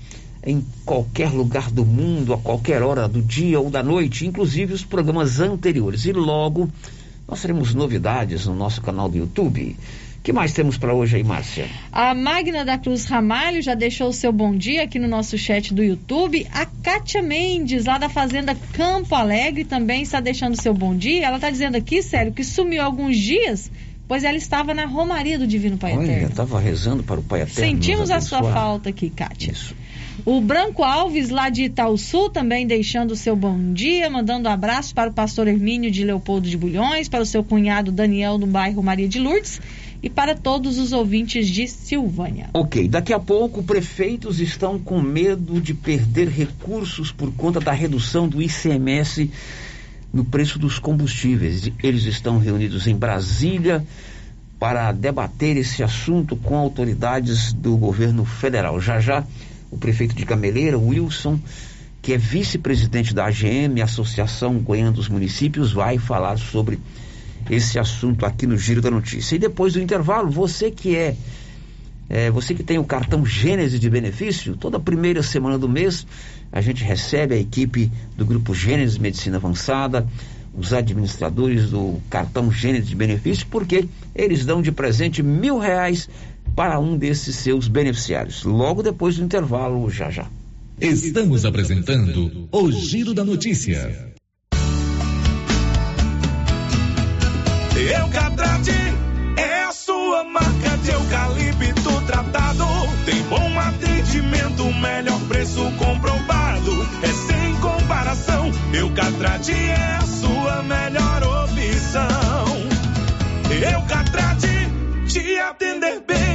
[0.44, 4.84] em qualquer lugar do mundo, a qualquer hora do dia ou da noite, inclusive os
[4.84, 6.06] programas anteriores.
[6.06, 6.70] E logo
[7.28, 9.76] nós teremos novidades no nosso canal do YouTube.
[10.20, 11.68] O que mais temos para hoje aí, Márcia?
[11.92, 15.74] A Magna da Cruz Ramalho já deixou o seu bom dia aqui no nosso chat
[15.74, 16.46] do YouTube.
[16.52, 21.26] A Kátia Mendes, lá da Fazenda Campo Alegre, também está deixando seu bom dia.
[21.26, 23.72] Ela está dizendo aqui, sério, que sumiu alguns dias,
[24.10, 26.28] pois ela estava na Romaria do Divino Pai Olha, Eterno.
[26.28, 27.72] estava rezando para o Pai Eterno.
[27.72, 29.54] Sentimos a sua falta aqui, Kátia.
[29.54, 29.74] Isso.
[30.26, 34.94] O Branco Alves, lá de Itaúsu, também deixando o seu bom dia, mandando um abraço
[34.94, 38.84] para o pastor Hermínio de Leopoldo de Bulhões, para o seu cunhado Daniel do bairro
[38.84, 39.62] Maria de Lourdes
[40.02, 42.50] e para todos os ouvintes de Silvânia.
[42.54, 48.28] Ok, daqui a pouco prefeitos estão com medo de perder recursos por conta da redução
[48.28, 49.30] do ICMS
[50.12, 51.72] no preço dos combustíveis.
[51.84, 53.86] Eles estão reunidos em Brasília
[54.60, 58.82] para debater esse assunto com autoridades do governo federal.
[58.82, 59.24] Já já
[59.72, 61.40] o prefeito de Gameleira, Wilson,
[62.02, 66.80] que é vice-presidente da AGM, Associação Goiana dos Municípios, vai falar sobre
[67.50, 69.36] esse assunto aqui no Giro da Notícia.
[69.36, 71.16] E depois do intervalo, você que é,
[72.10, 76.06] é você que tem o cartão Gênese de benefício, toda primeira semana do mês
[76.52, 80.08] a gente recebe a equipe do grupo Gênese Medicina Avançada,
[80.58, 86.10] os administradores do cartão Gênese de benefício, porque eles dão de presente mil reais
[86.60, 88.44] para um desses seus beneficiários.
[88.44, 90.28] Logo depois do intervalo, já já.
[90.82, 94.14] Estamos apresentando o Giro da Notícia.
[97.78, 98.74] Eucatrate
[99.38, 102.66] é a sua marca de eucalipto tratado.
[103.06, 106.72] Tem bom atendimento melhor preço comprovado.
[107.02, 108.52] É sem comparação.
[108.74, 112.00] Eucatrate é a sua melhor opção.
[113.50, 114.48] Eucatrate,
[115.08, 116.29] te atender bem,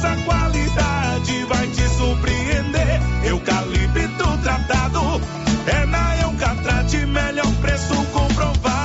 [0.00, 3.00] nossa qualidade vai te surpreender.
[3.24, 5.20] Eucalipto tratado
[5.66, 8.80] é na Eucatrate, melhor preço comprovado.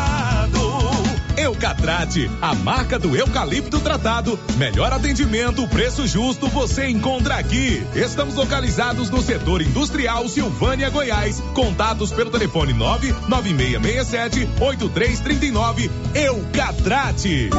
[1.38, 4.38] Eucatrate, a marca do eucalipto tratado.
[4.57, 7.86] Melhor atendimento, preço justo, você encontra aqui.
[7.95, 11.41] Estamos localizados no setor industrial Silvânia, Goiás.
[11.53, 15.89] Contatos pelo telefone 99667 8339.
[16.13, 17.49] Eucatrate.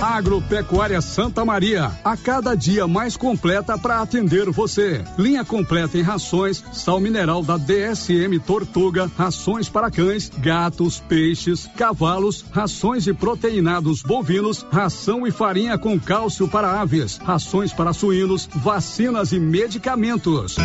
[0.00, 5.04] Agropecuária Santa Maria, a cada dia mais completa para atender você.
[5.18, 12.44] Linha completa em rações, sal mineral da DSM Tortuga, rações para cães, gatos, peixes, cavalos,
[12.50, 19.32] rações de proteinados bovinos, ração e farinha com cálcio para aves, rações para suínos, vacinas
[19.32, 20.56] e medicamentos.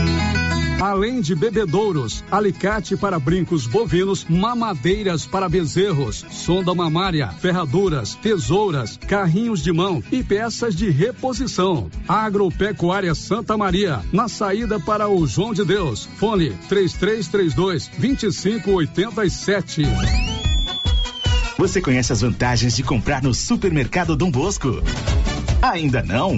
[0.82, 9.64] Além de bebedouros, alicate para brincos bovinos, mamadeiras para bezerros, sonda mamária, ferraduras, tesouras, carrinhos
[9.64, 11.90] de mão e peças de reposição.
[12.08, 16.08] Agropecuária Santa Maria, na saída para o João de Deus.
[16.18, 19.82] Fone 3332 2587.
[21.58, 24.84] Você conhece as vantagens de comprar no Supermercado Dom Bosco?
[25.60, 26.38] Ainda não?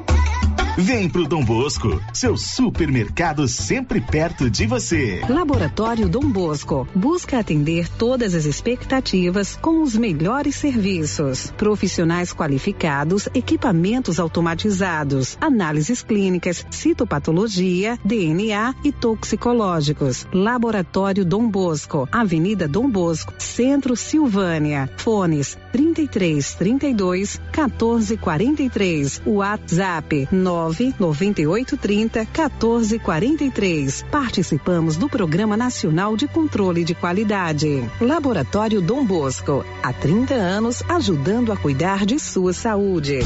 [0.77, 5.21] Vem pro Dom Bosco, seu supermercado sempre perto de você.
[5.27, 11.51] Laboratório Dom Bosco busca atender todas as expectativas com os melhores serviços.
[11.57, 20.25] Profissionais qualificados, equipamentos automatizados, análises clínicas, citopatologia, DNA e toxicológicos.
[20.33, 24.89] Laboratório Dom Bosco, Avenida Dom Bosco, Centro Silvânia.
[24.95, 29.21] Fones 33 32 14 43.
[29.25, 30.61] WhatsApp 9
[30.99, 34.05] 9830 1443.
[34.11, 37.89] Participamos do Programa Nacional de Controle de Qualidade.
[37.99, 43.19] Laboratório Dom Bosco, há 30 anos ajudando a cuidar de sua saúde.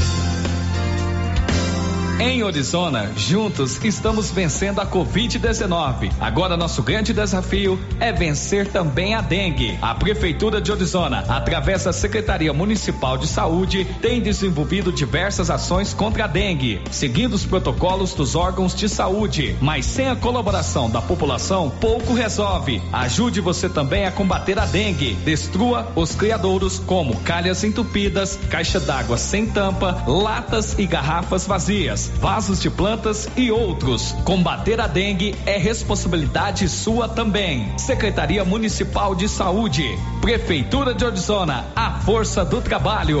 [2.18, 6.10] Em Orizona, juntos estamos vencendo a Covid-19.
[6.18, 9.78] Agora nosso grande desafio é vencer também a dengue.
[9.82, 16.24] A Prefeitura de Orizona, através da Secretaria Municipal de Saúde, tem desenvolvido diversas ações contra
[16.24, 19.54] a dengue, seguindo os protocolos dos órgãos de saúde.
[19.60, 22.80] Mas sem a colaboração da população, pouco resolve.
[22.94, 25.12] Ajude você também a combater a dengue.
[25.16, 32.60] Destrua os criadouros como calhas entupidas, caixa d'água sem tampa, latas e garrafas vazias vasos
[32.60, 34.12] de plantas e outros.
[34.24, 37.76] Combater a dengue é responsabilidade sua também.
[37.78, 39.84] Secretaria Municipal de Saúde,
[40.20, 43.20] Prefeitura de Orizona, a força do trabalho.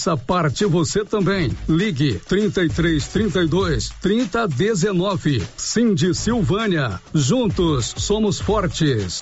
[0.17, 1.51] parte você também.
[1.69, 5.43] Ligue 33 32 30 19.
[5.55, 6.99] Cindy Silvânia.
[7.13, 9.21] Juntos somos fortes.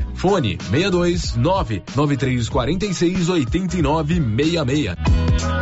[0.15, 5.60] Fone 62 99346 8966.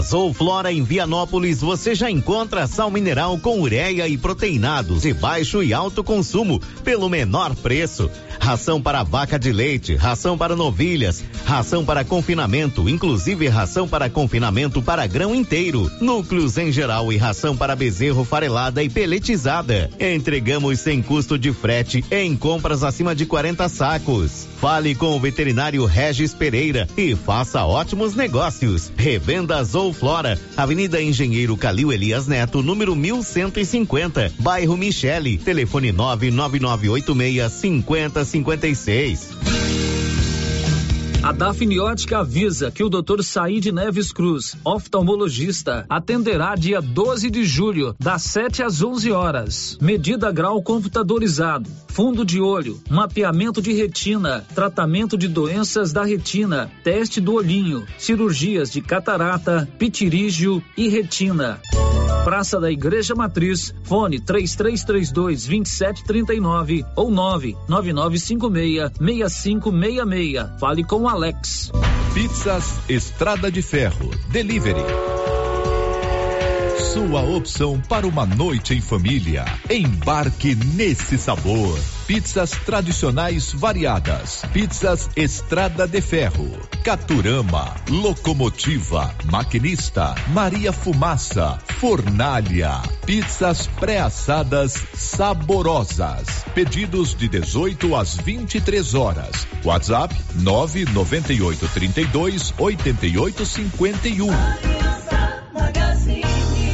[0.00, 5.62] Na Zouflora em Vianópolis você já encontra sal mineral com ureia e proteinados de baixo
[5.62, 8.10] e alto consumo pelo menor preço.
[8.40, 14.80] Ração para vaca de leite, ração para novilhas, ração para confinamento, inclusive ração para confinamento
[14.80, 19.90] para grão inteiro, núcleos em geral e ração para bezerro farelada e peletizada.
[20.00, 24.48] Entregamos sem custo de frete em compras acima de 40 sacos.
[24.60, 28.92] Fale com o veterinário Regis Pereira e faça ótimos negócios.
[28.94, 39.39] Revendas ou Flora, Avenida Engenheiro Calil Elias Neto, número 1150, bairro Michele, telefone 99986 5056.
[41.22, 43.22] A Dafniótica avisa que o Dr.
[43.22, 49.78] Said Neves Cruz, oftalmologista, atenderá dia 12 de julho, das 7 às 11 horas.
[49.82, 57.20] Medida grau computadorizado, fundo de olho, mapeamento de retina, tratamento de doenças da retina, teste
[57.20, 61.60] do olhinho, cirurgias de catarata, pitirígio e retina.
[62.24, 70.60] Praça da Igreja Matriz, fone 3332 2739 ou 99956 6566.
[70.60, 71.72] Fale com Alex.
[72.12, 74.10] Pizzas Estrada de Ferro.
[74.28, 74.84] Delivery.
[76.92, 79.44] Sua opção para uma noite em família.
[79.70, 81.78] Embarque nesse sabor.
[82.10, 84.42] Pizzas tradicionais variadas.
[84.52, 86.50] Pizzas Estrada de Ferro.
[86.82, 87.72] Caturama.
[87.88, 89.14] Locomotiva.
[89.30, 90.16] Maquinista.
[90.34, 91.60] Maria Fumaça.
[91.78, 92.82] Fornalha.
[93.06, 96.44] Pizzas pré-assadas saborosas.
[96.52, 99.46] Pedidos de 18 às 23 horas.
[99.64, 104.26] WhatsApp 998 32 88 51.
[105.54, 106.69] Magazine.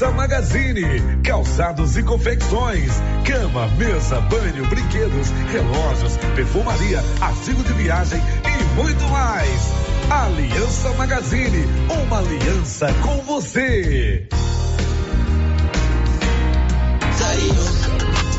[0.00, 2.90] Aliança Magazine, calçados e confecções,
[3.22, 9.60] cama, mesa, banho, brinquedos, relógios, perfumaria, artigo de viagem e muito mais.
[10.08, 11.66] Aliança Magazine,
[12.02, 14.26] uma aliança com você.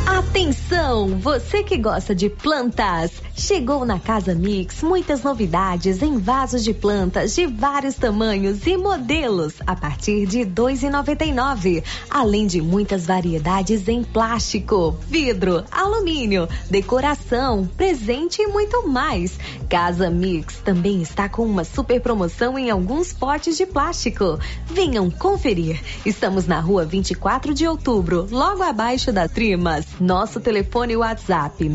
[0.07, 3.12] Atenção, você que gosta de plantas.
[3.41, 9.55] Chegou na Casa Mix muitas novidades em vasos de plantas de vários tamanhos e modelos
[9.65, 11.83] a partir de R$ 2,99.
[12.07, 19.39] Além de muitas variedades em plástico, vidro, alumínio, decoração, presente e muito mais.
[19.67, 24.37] Casa Mix também está com uma super promoção em alguns potes de plástico.
[24.67, 25.81] Venham conferir.
[26.05, 29.87] Estamos na rua 24 de outubro, logo abaixo da Trimas.
[29.99, 31.67] Nosso telefone WhatsApp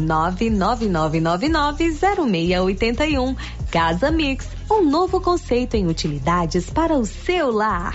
[1.57, 3.37] 999990681.
[3.71, 7.95] Casa Mix, um novo conceito em utilidades para o seu lar.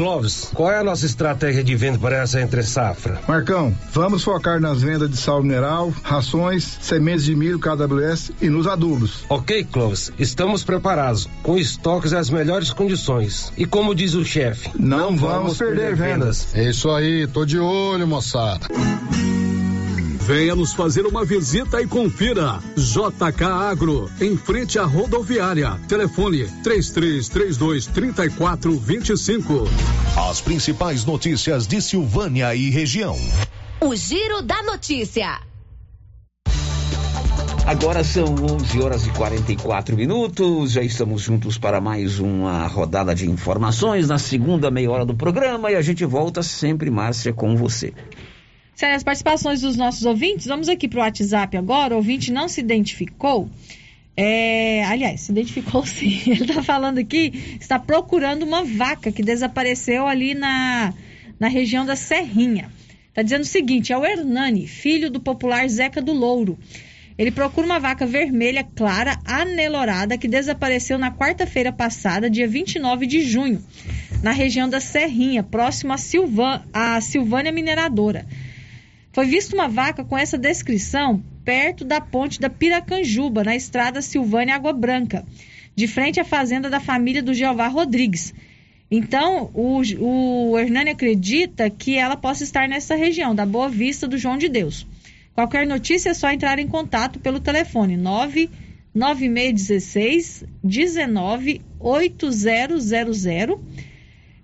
[0.00, 3.20] Clóvis, qual é a nossa estratégia de venda para essa entre safra?
[3.28, 8.66] Marcão, vamos focar nas vendas de sal mineral, rações, sementes de milho KWS e nos
[8.66, 9.26] adubos.
[9.28, 13.52] Ok, Clóvis, estamos preparados, com estoques às melhores condições.
[13.58, 16.48] E como diz o chefe, não, vamos, perder, vendas.
[16.54, 18.68] É isso aí, tô de olho, moçada.
[20.30, 22.60] Venha nos fazer uma visita e confira.
[22.76, 25.76] JK Agro, em frente à rodoviária.
[25.88, 29.64] Telefone 3332 3425.
[30.30, 33.16] As principais notícias de Silvânia e região.
[33.80, 35.40] O Giro da Notícia.
[37.66, 40.70] Agora são 11 horas e 44 minutos.
[40.70, 45.72] Já estamos juntos para mais uma rodada de informações na segunda meia hora do programa
[45.72, 47.92] e a gente volta sempre, Márcia, com você.
[48.80, 51.92] Sério, as participações dos nossos ouvintes, vamos aqui para o WhatsApp agora.
[51.92, 53.46] O ouvinte não se identificou.
[54.16, 56.22] É, aliás, se identificou sim.
[56.26, 60.94] Ele está falando aqui, está procurando uma vaca que desapareceu ali na,
[61.38, 62.70] na região da Serrinha.
[63.10, 66.58] Está dizendo o seguinte: é o Hernani, filho do popular Zeca do Louro.
[67.18, 73.20] Ele procura uma vaca vermelha clara, anelorada, que desapareceu na quarta-feira passada, dia 29 de
[73.24, 73.62] junho,
[74.22, 78.24] na região da Serrinha, próximo a, Silvan, a Silvânia Mineradora.
[79.12, 84.54] Foi vista uma vaca com essa descrição perto da ponte da Piracanjuba, na estrada Silvânia
[84.54, 85.26] Água Branca,
[85.74, 88.32] de frente à fazenda da família do Jeová Rodrigues.
[88.88, 94.16] Então, o, o Hernani acredita que ela possa estar nessa região, da Boa Vista do
[94.16, 94.86] João de Deus.
[95.34, 103.60] Qualquer notícia é só entrar em contato pelo telefone 99616 198000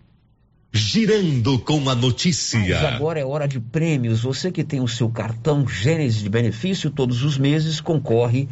[0.71, 2.61] Girando com a notícia.
[2.61, 4.21] Mas agora é hora de prêmios.
[4.21, 8.47] Você que tem o seu cartão Gênesis de benefício todos os meses concorre.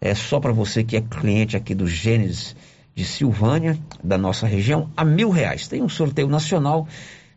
[0.00, 2.56] É só para você que é cliente aqui do Gênesis
[2.94, 5.68] de Silvânia, da nossa região, a mil reais.
[5.68, 6.88] Tem um sorteio nacional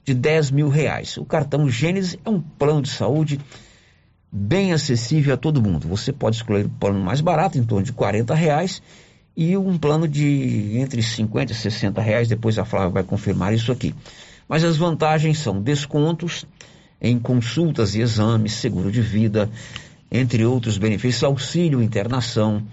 [0.06, 1.18] de 10 mil reais.
[1.18, 3.38] O cartão Gênesis é um plano de saúde
[4.32, 5.88] bem acessível a todo mundo.
[5.88, 8.82] Você pode escolher o plano mais barato, em torno de 40 reais,
[9.36, 12.28] e um plano de entre 50 e 60 reais.
[12.28, 13.94] Depois a Flávia vai confirmar isso aqui.
[14.48, 16.46] Mas as vantagens são descontos
[17.02, 19.50] em consultas e exames, seguro de vida,
[20.12, 22.64] entre outros benefícios, auxílio, internação,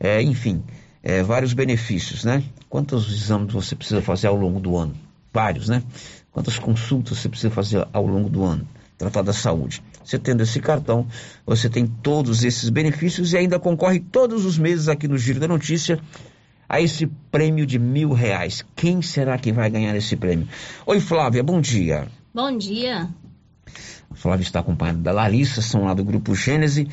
[0.00, 0.62] é, enfim,
[1.02, 2.42] é, vários benefícios, né?
[2.68, 4.94] Quantos exames você precisa fazer ao longo do ano?
[5.32, 5.82] Vários, né?
[6.32, 8.66] Quantas consultas você precisa fazer ao longo do ano?
[8.96, 9.82] Tratar da saúde.
[10.08, 11.06] Você tendo esse cartão,
[11.44, 15.46] você tem todos esses benefícios e ainda concorre todos os meses aqui no Giro da
[15.46, 16.00] Notícia
[16.66, 18.64] a esse prêmio de mil reais.
[18.74, 20.48] Quem será que vai ganhar esse prêmio?
[20.86, 22.08] Oi, Flávia, bom dia.
[22.32, 23.06] Bom dia.
[24.10, 26.88] A Flávia está acompanhada da Larissa, são lá do Grupo Gênese.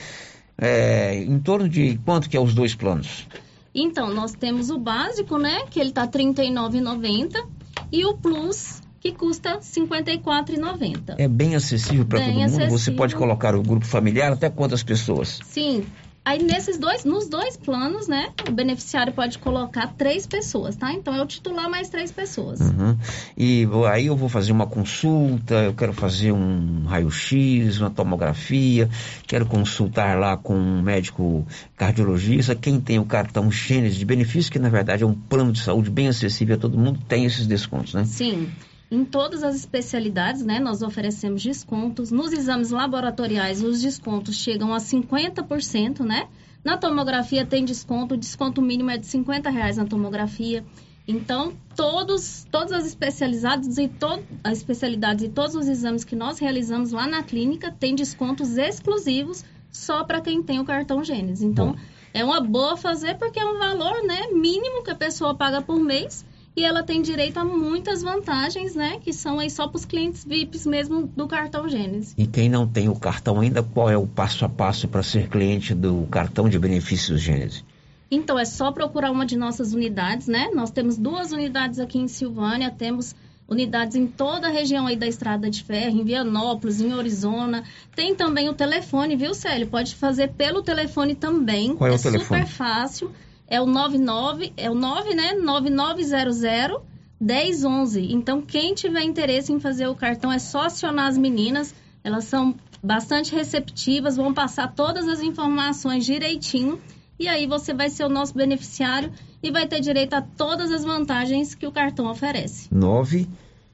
[0.58, 3.30] É, em torno de quanto que é os dois planos?
[3.74, 5.64] Então, nós temos o básico, né?
[5.70, 7.48] Que ele tá R$ 39,90
[7.94, 11.16] e o Plus, que custa R$ 54,90.
[11.20, 12.50] É bem acessível para todo mundo.
[12.50, 12.98] Você acessível.
[12.98, 15.40] pode colocar o grupo familiar até quantas pessoas?
[15.46, 15.86] Sim.
[16.26, 18.32] Aí nesses dois, nos dois planos, né?
[18.50, 20.92] O beneficiário pode colocar três pessoas, tá?
[20.92, 22.60] Então é o titular mais três pessoas.
[22.60, 22.98] Uhum.
[23.38, 28.90] E aí eu vou fazer uma consulta, eu quero fazer um raio-x, uma tomografia,
[29.28, 31.46] quero consultar lá com um médico
[31.78, 32.56] cardiologista.
[32.56, 35.92] Quem tem o cartão Gênesis de benefício, que na verdade é um plano de saúde
[35.92, 38.04] bem acessível a todo mundo, tem esses descontos, né?
[38.04, 38.50] Sim.
[38.96, 42.12] Em todas as especialidades, né, nós oferecemos descontos.
[42.12, 46.30] Nos exames laboratoriais, os descontos chegam a 50%, né?
[46.64, 50.64] Na tomografia tem desconto, o desconto mínimo é de 50 reais na tomografia.
[51.06, 56.40] Então, todos, todas as especializadas e to, as especialidades e todos os exames que nós
[56.40, 61.42] realizamos lá na clínica têm descontos exclusivos só para quem tem o cartão Gênesis.
[61.42, 61.80] Então, Bom.
[62.14, 65.82] é uma boa fazer porque é um valor né, mínimo que a pessoa paga por
[65.82, 66.26] mês
[66.56, 69.00] e ela tem direito a muitas vantagens, né?
[69.04, 72.14] Que são aí só para os clientes VIPs mesmo do cartão Gênesis.
[72.18, 75.28] E quem não tem o cartão ainda, qual é o passo a passo para ser
[75.28, 77.64] cliente do cartão de benefícios Gênesis?
[78.10, 80.50] Então, é só procurar uma de nossas unidades, né?
[80.54, 83.16] Nós temos duas unidades aqui em Silvânia, temos
[83.48, 87.64] unidades em toda a região aí da Estrada de Ferro, em Vianópolis, em Orizona.
[87.96, 89.68] Tem também o telefone, viu, Célio?
[89.68, 91.76] Pode fazer pelo telefone também.
[91.76, 92.42] Qual é, é o telefone?
[92.42, 93.12] super fácil
[93.48, 95.34] é o 99, é o 9, né?
[95.34, 96.82] 9900
[97.20, 98.12] 1011.
[98.12, 101.76] Então, quem tiver interesse em fazer o cartão é só acionar as meninas.
[102.04, 106.80] Elas são bastante receptivas, vão passar todas as informações direitinho.
[107.18, 110.84] E aí você vai ser o nosso beneficiário e vai ter direito a todas as
[110.84, 112.68] vantagens que o cartão oferece.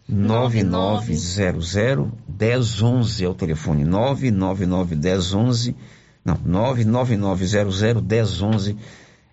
[0.07, 1.73] 99900
[2.27, 3.83] 1011 é o telefone.
[3.83, 5.75] 999 1011.
[6.23, 8.77] Não, 99900 1011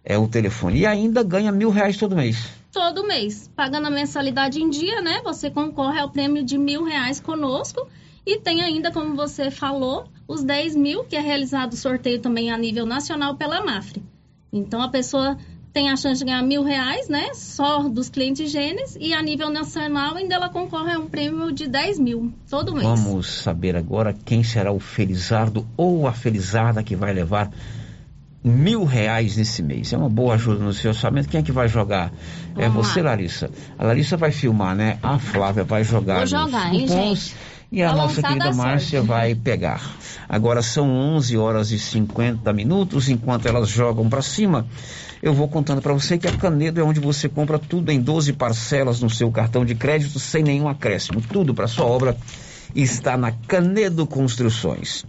[0.08, 0.80] é o telefone.
[0.80, 2.48] E ainda ganha mil reais todo mês.
[2.72, 3.50] Todo mês.
[3.54, 5.20] Pagando a mensalidade em dia, né?
[5.22, 7.86] Você concorre ao prêmio de mil reais conosco.
[8.24, 12.50] E tem ainda, como você falou, os 10 mil, que é realizado o sorteio também
[12.50, 14.02] a nível nacional pela Mafre.
[14.50, 15.36] Então a pessoa
[15.74, 17.34] tem a chance de ganhar mil reais, né?
[17.34, 18.96] Só dos clientes Gênesis.
[18.98, 22.86] E a nível nacional ainda ela concorre a um prêmio de 10 mil todo mês.
[22.86, 27.50] Vamos saber agora quem será o felizardo ou a felizarda que vai levar
[28.48, 29.92] mil reais nesse mês.
[29.92, 31.28] É uma boa ajuda no seu orçamento.
[31.28, 32.12] Quem é que vai jogar?
[32.56, 33.10] É Vamos é você, lá.
[33.10, 33.50] Larissa.
[33.78, 34.98] A Larissa vai filmar, né?
[35.02, 36.18] A Flávia vai jogar.
[36.18, 37.34] Vou jogar, hein, gente?
[37.70, 39.82] E a nossa querida Márcia vai pegar.
[40.26, 43.10] Agora são 11 horas e 50 minutos.
[43.10, 44.66] Enquanto elas jogam para cima,
[45.22, 48.32] eu vou contando para você que a Canedo é onde você compra tudo em 12
[48.32, 51.20] parcelas no seu cartão de crédito sem nenhum acréscimo.
[51.20, 52.16] Tudo para sua obra
[52.74, 55.04] está na Canedo Construções.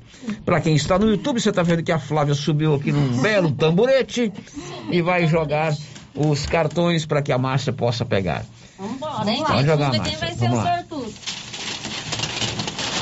[0.45, 3.51] Para quem está no YouTube, você está vendo que a Flávia subiu aqui num belo
[3.51, 4.31] tamborete
[4.91, 5.75] e vai jogar
[6.15, 8.45] os cartões para que a Márcia possa pegar.
[8.77, 9.43] Vambora, hein?
[9.45, 10.03] Pode jogar, Márcia.
[10.03, 11.13] Quem vai ser Vamos o sortudo?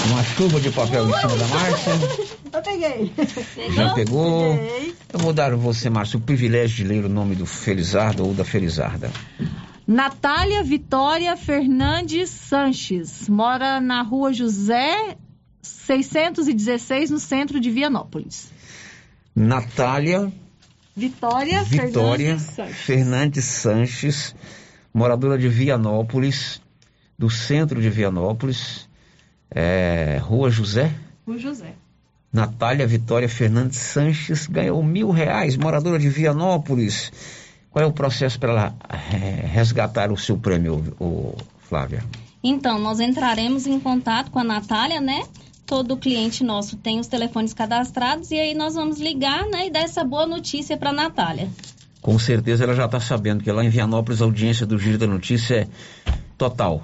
[0.10, 1.94] Uma chuva de papel em cima da Márcia.
[2.54, 3.12] Eu peguei.
[3.76, 4.56] Já pegou?
[4.56, 4.96] Peguei.
[5.14, 8.34] Eu vou dar a você, Márcia, o privilégio de ler o nome do Felizardo ou
[8.34, 9.12] da Felizarda.
[9.88, 13.30] Natália Vitória Fernandes Sanches.
[13.30, 15.16] Mora na rua José
[15.62, 18.52] 616, no centro de Vianópolis.
[19.34, 20.30] Natália
[20.94, 22.76] Vitória, Vitória Fernandes Sanches.
[22.76, 24.36] Fernandes Sanches,
[24.94, 26.62] moradora de Vianópolis,
[27.18, 28.90] do centro de Vianópolis,
[29.50, 30.94] é, Rua José.
[31.26, 31.76] Rua José.
[32.34, 37.10] Natália Vitória Fernandes Sanches ganhou mil reais, moradora de Vianópolis.
[37.78, 38.76] Qual é o processo para ela
[39.14, 42.04] é, resgatar o seu prêmio, o, Flávia?
[42.44, 45.22] Então, nós entraremos em contato com a Natália, né?
[45.64, 49.68] Todo cliente nosso tem os telefones cadastrados e aí nós vamos ligar, né?
[49.68, 51.50] E dar essa boa notícia para a Natália.
[52.02, 55.06] Com certeza ela já está sabendo que lá em Vianópolis a audiência do Giro da
[55.06, 55.68] Notícia é
[56.36, 56.82] total.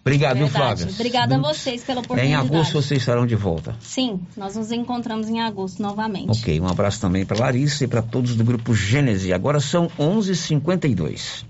[0.00, 0.88] Obrigado, viu, Flávia?
[0.88, 2.32] Obrigada a vocês pela oportunidade.
[2.32, 3.76] Em agosto vocês estarão de volta.
[3.80, 6.30] Sim, nós nos encontramos em agosto novamente.
[6.30, 9.32] Ok, um abraço também para Larissa e para todos do grupo Gênese.
[9.32, 11.44] Agora são 11:52.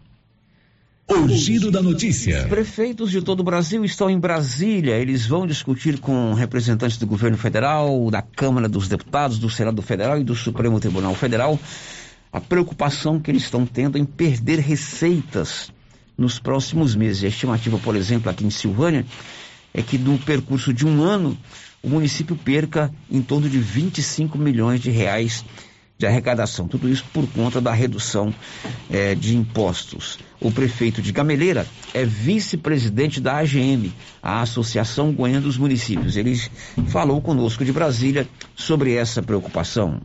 [1.08, 2.42] O giro da notícia.
[2.42, 4.94] Os prefeitos de todo o Brasil estão em Brasília.
[4.96, 10.20] Eles vão discutir com representantes do governo federal, da Câmara dos Deputados, do Senado Federal
[10.20, 11.58] e do Supremo Tribunal Federal
[12.32, 15.72] a preocupação que eles estão tendo em perder receitas
[16.20, 17.24] nos próximos meses.
[17.24, 19.06] A estimativa, por exemplo, aqui em Silvânia,
[19.72, 21.36] é que no percurso de um ano
[21.82, 25.42] o município perca em torno de 25 milhões de reais
[25.96, 26.68] de arrecadação.
[26.68, 28.34] Tudo isso por conta da redução
[28.90, 30.18] eh, de impostos.
[30.40, 33.92] O prefeito de Gameleira é vice-presidente da AGM,
[34.22, 36.16] a Associação Goiana dos Municípios.
[36.16, 36.38] Ele
[36.88, 40.00] falou conosco de Brasília sobre essa preocupação.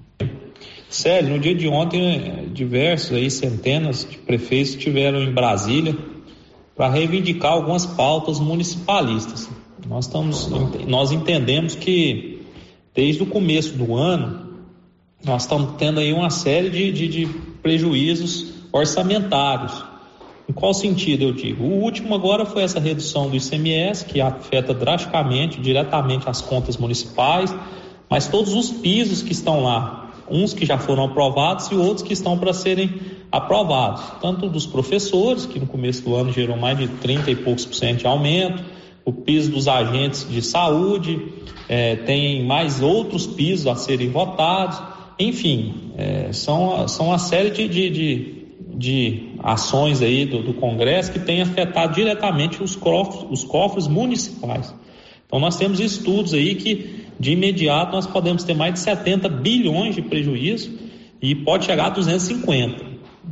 [0.96, 5.94] Célio, no dia de ontem, diversos aí, centenas de prefeitos estiveram em Brasília
[6.74, 9.50] para reivindicar algumas pautas municipalistas.
[9.86, 10.48] Nós, estamos,
[10.88, 12.44] nós entendemos que
[12.94, 14.48] desde o começo do ano
[15.22, 17.26] nós estamos tendo aí uma série de, de, de
[17.62, 19.84] prejuízos orçamentários.
[20.48, 21.66] Em qual sentido eu digo?
[21.66, 27.54] O último agora foi essa redução do ICMS, que afeta drasticamente, diretamente as contas municipais,
[28.10, 32.14] mas todos os pisos que estão lá, uns que já foram aprovados e outros que
[32.14, 32.90] estão para serem
[33.32, 37.66] aprovados, tanto dos professores, que no começo do ano gerou mais de 30 e poucos
[37.66, 38.64] por cento de aumento,
[39.04, 41.22] o piso dos agentes de saúde,
[41.70, 44.82] é, tem mais outros pisos a serem votados,
[45.20, 48.46] enfim, é, são, são uma série de, de, de,
[48.76, 54.74] de ações aí do, do, Congresso que têm afetado diretamente os cofres, os cofres municipais.
[55.36, 59.94] Então nós temos estudos aí que de imediato nós podemos ter mais de 70 bilhões
[59.94, 60.72] de prejuízo
[61.22, 62.82] e pode chegar a 250.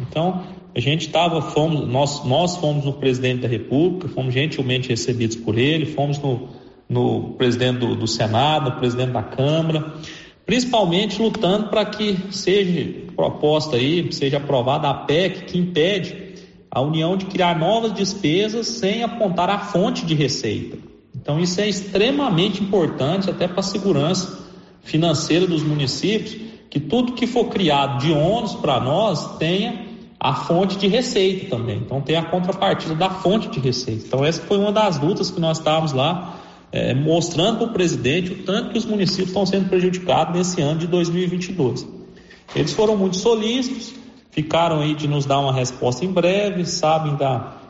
[0.01, 0.43] Então
[0.75, 5.57] a gente estava, fomos, nós, nós fomos no presidente da República, fomos gentilmente recebidos por
[5.57, 6.49] ele, fomos no,
[6.89, 9.93] no presidente do, do Senado, no presidente da Câmara,
[10.45, 16.33] principalmente lutando para que seja proposta aí, seja aprovada a PEC que impede
[16.69, 20.82] a União de criar novas despesas sem apontar a fonte de receita.
[21.23, 24.43] Então isso é extremamente importante até para a segurança
[24.81, 26.35] financeira dos municípios,
[26.69, 29.85] que tudo que for criado de ônus para nós tenha
[30.19, 31.77] a fonte de receita também.
[31.77, 34.03] Então tem a contrapartida da fonte de receita.
[34.05, 36.39] Então essa foi uma das lutas que nós estávamos lá
[36.73, 40.79] é, mostrando para o presidente o tanto que os municípios estão sendo prejudicados nesse ano
[40.81, 41.87] de 2022.
[42.53, 43.93] Eles foram muito solícitos,
[44.29, 47.62] ficaram aí de nos dar uma resposta em breve, sabem da,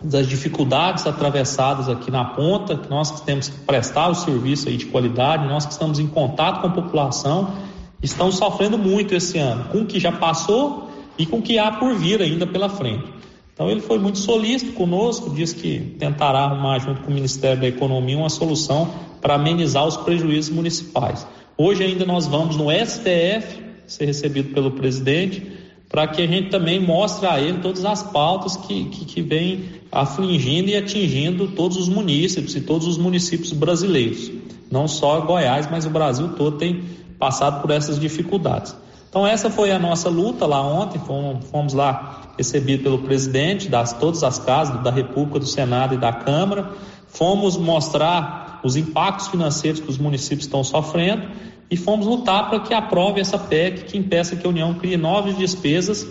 [0.00, 4.76] das dificuldades atravessadas aqui na ponta, que nós que temos que prestar o serviço aí
[4.76, 7.54] de qualidade, nós que estamos em contato com a população,
[8.02, 10.88] estão sofrendo muito esse ano, com o que já passou
[11.18, 13.04] e com o que há por vir ainda pela frente.
[13.52, 17.66] Então ele foi muito solícito conosco, disse que tentará arrumar junto com o Ministério da
[17.66, 18.88] Economia uma solução
[19.20, 21.26] para amenizar os prejuízos municipais.
[21.56, 25.58] Hoje ainda nós vamos no STF ser recebido pelo presidente
[25.88, 29.64] para que a gente também mostre a ele todas as pautas que, que, que vem
[29.90, 34.30] afligindo e atingindo todos os municípios e todos os municípios brasileiros.
[34.70, 36.82] Não só Goiás, mas o Brasil todo tem
[37.18, 38.76] passado por essas dificuldades.
[39.08, 43.94] Então essa foi a nossa luta lá ontem, fomos, fomos lá recebidos pelo presidente das
[43.94, 46.70] todas as casas da República, do Senado e da Câmara,
[47.08, 51.22] fomos mostrar os impactos financeiros que os municípios estão sofrendo
[51.70, 55.36] e fomos lutar para que aprove essa PEC que impeça que a União crie novas
[55.36, 56.06] despesas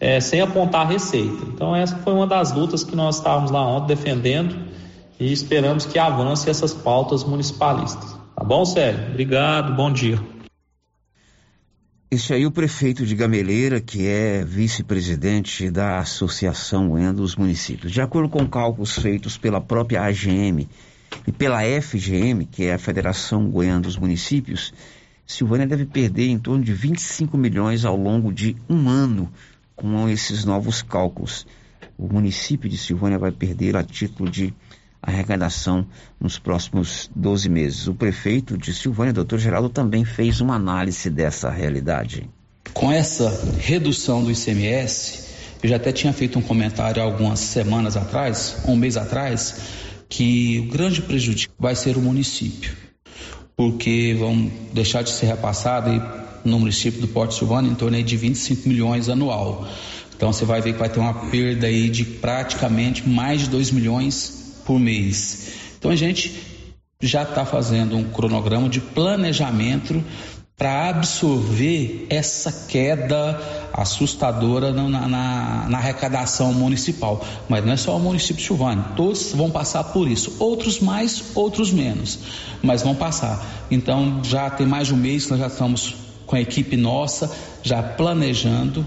[0.00, 1.44] é, sem apontar receita.
[1.52, 4.56] Então essa foi uma das lutas que nós estávamos lá ontem defendendo
[5.18, 8.16] e esperamos que avance essas pautas municipalistas.
[8.36, 9.08] Tá bom, Sérgio?
[9.10, 10.18] Obrigado, bom dia.
[12.10, 17.92] Esse aí é o prefeito de Gameleira, que é vice-presidente da Associação Goiana dos Municípios.
[17.92, 20.66] De acordo com cálculos feitos pela própria AGM
[21.26, 24.72] e pela FGM, que é a Federação Goiana dos Municípios,
[25.26, 29.30] Silvânia deve perder em torno de 25 milhões ao longo de um ano
[29.76, 31.46] com esses novos cálculos.
[31.98, 34.54] O município de Silvânia vai perder a título de
[35.02, 35.86] arrecadação
[36.18, 37.86] nos próximos 12 meses.
[37.88, 42.28] O prefeito de Silvânia, doutor Geraldo, também fez uma análise dessa realidade.
[42.72, 43.28] Com essa
[43.58, 45.28] redução do ICMS,
[45.62, 50.72] eu já até tinha feito um comentário algumas semanas atrás, um mês atrás, que o
[50.72, 52.74] grande prejuízo vai ser o município,
[53.56, 55.90] porque vão deixar de ser repassado
[56.44, 59.66] no município do Porto Silvano em torno de 25 milhões anual.
[60.16, 63.70] Então você vai ver que vai ter uma perda aí de praticamente mais de 2
[63.70, 65.52] milhões por mês.
[65.78, 66.34] Então a gente
[67.00, 70.02] já está fazendo um cronograma de planejamento
[70.58, 73.40] para absorver essa queda
[73.72, 77.24] assustadora na, na, na, arrecadação municipal.
[77.48, 80.34] Mas não é só o município de Silvânia, todos vão passar por isso.
[80.40, 82.18] Outros mais, outros menos,
[82.60, 83.40] mas vão passar.
[83.70, 85.94] Então já tem mais de um mês que nós já estamos
[86.26, 87.30] com a equipe nossa,
[87.62, 88.84] já planejando.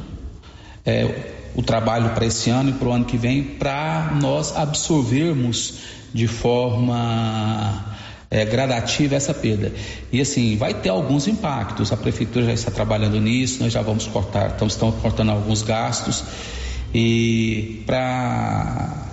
[0.85, 5.79] É, o trabalho para esse ano e para o ano que vem para nós absorvermos
[6.13, 7.90] de forma
[8.31, 9.73] é, gradativa essa perda.
[10.11, 11.91] E assim, vai ter alguns impactos.
[11.91, 16.23] A prefeitura já está trabalhando nisso, nós já vamos cortar, estamos, estamos cortando alguns gastos.
[16.95, 19.09] E para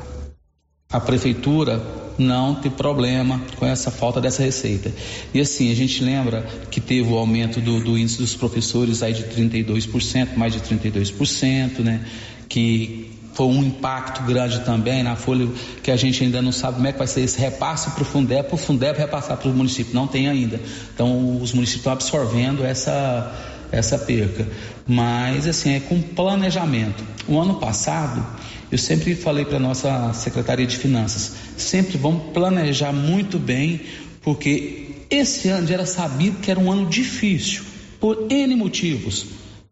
[0.90, 1.82] a prefeitura
[2.16, 4.92] não ter problema com essa falta dessa receita.
[5.34, 9.12] E assim, a gente lembra que teve o aumento do, do índice dos professores aí
[9.12, 12.04] de 32%, mais de 32%, né?
[12.48, 15.46] Que foi um impacto grande também na folha,
[15.80, 18.04] que a gente ainda não sabe como é que vai ser esse repasse para o
[18.04, 20.60] Fundeb, para o Fundeb repassar para os municípios, não tem ainda.
[20.92, 23.32] Então, os municípios estão absorvendo essa,
[23.70, 24.44] essa perca.
[24.84, 27.04] Mas, assim, é com planejamento.
[27.28, 28.26] O ano passado,
[28.72, 33.82] eu sempre falei para a nossa Secretaria de Finanças, sempre vamos planejar muito bem,
[34.20, 37.62] porque esse ano já era sabido que era um ano difícil,
[38.00, 39.26] por N motivos.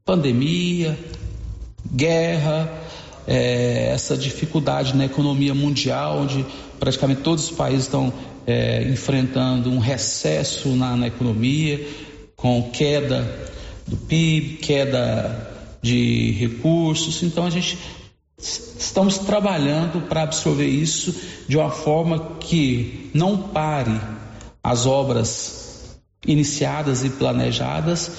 [0.04, 0.96] Pandemia,
[1.92, 2.86] guerra,
[3.26, 6.44] é, essa dificuldade na economia mundial, onde
[6.78, 8.12] praticamente todos os países estão
[8.46, 11.86] é, enfrentando um recesso na, na economia,
[12.36, 13.28] com queda
[13.86, 15.52] do PIB, queda
[15.82, 17.22] de recursos.
[17.22, 17.78] Então a gente
[18.38, 21.14] Estamos trabalhando para absorver isso
[21.48, 23.98] de uma forma que não pare
[24.62, 25.96] as obras
[26.26, 28.12] iniciadas e planejadas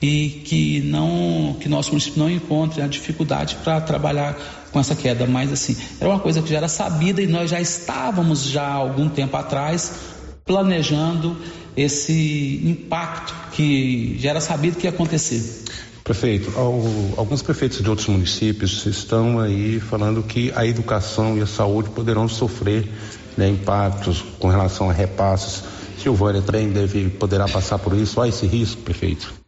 [0.00, 4.36] e que não que nosso município não encontre a dificuldade para trabalhar
[4.72, 7.60] com essa queda, mas assim, era uma coisa que já era sabida e nós já
[7.60, 9.92] estávamos já há algum tempo atrás
[10.44, 11.36] planejando
[11.76, 15.64] esse impacto que já era sabido que ia acontecer.
[16.02, 16.52] Prefeito,
[17.16, 22.26] alguns prefeitos de outros municípios estão aí falando que a educação e a saúde poderão
[22.26, 22.88] sofrer
[23.36, 25.62] né, impactos com relação a repasses.
[26.02, 28.20] Silvânia também deve, poderá passar por isso.
[28.20, 29.39] Há esse risco, prefeito?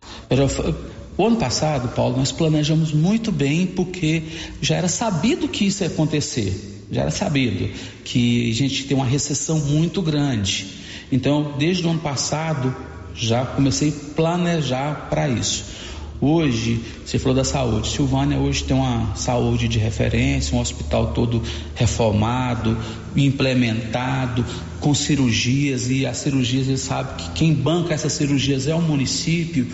[1.17, 4.23] O ano passado, Paulo, nós planejamos muito bem porque
[4.63, 6.87] já era sabido que isso ia acontecer.
[6.91, 7.69] Já era sabido
[8.05, 10.67] que a gente tem uma recessão muito grande.
[11.11, 12.75] Então, desde o ano passado,
[13.15, 15.65] já comecei a planejar para isso.
[16.19, 17.89] Hoje, você falou da saúde.
[17.89, 21.43] Silvânia hoje tem uma saúde de referência, um hospital todo
[21.75, 22.79] reformado,
[23.17, 24.45] implementado,
[24.81, 29.67] com cirurgias, e as cirurgias, ele sabe que quem banca essas cirurgias é o município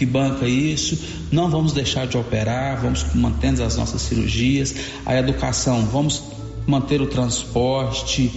[0.00, 0.98] que banca isso.
[1.30, 4.74] Não vamos deixar de operar, vamos mantendo as nossas cirurgias.
[5.04, 6.22] A educação, vamos
[6.66, 8.32] manter o transporte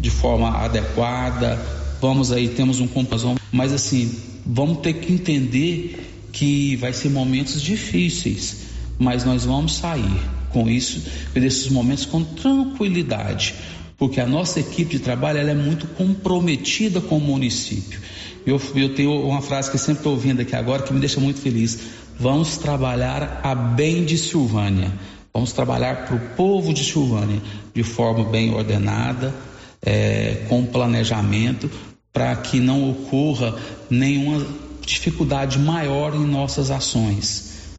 [0.00, 1.60] de forma adequada.
[2.00, 4.14] Vamos aí, temos um compasão, mas assim,
[4.46, 8.58] vamos ter que entender que vai ser momentos difíceis,
[8.96, 11.02] mas nós vamos sair com isso,
[11.34, 13.56] desses momentos com tranquilidade,
[13.96, 18.00] porque a nossa equipe de trabalho ela é muito comprometida com o município.
[18.46, 21.40] Eu, eu tenho uma frase que sempre estou ouvindo aqui agora que me deixa muito
[21.40, 21.78] feliz.
[22.18, 24.92] Vamos trabalhar a bem de Silvânia.
[25.32, 27.40] Vamos trabalhar para o povo de Silvânia
[27.74, 29.32] de forma bem ordenada,
[29.80, 31.70] é, com planejamento,
[32.12, 33.54] para que não ocorra
[33.88, 34.44] nenhuma
[34.80, 37.76] dificuldade maior em nossas ações.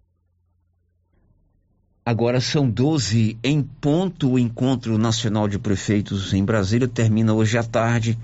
[2.06, 4.32] Agora são 12 em ponto.
[4.32, 8.18] O Encontro Nacional de Prefeitos em Brasília termina hoje à tarde.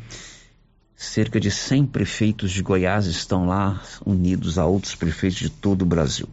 [0.95, 5.85] Cerca de 100 prefeitos de Goiás estão lá, unidos a outros prefeitos de todo o
[5.85, 6.27] Brasil.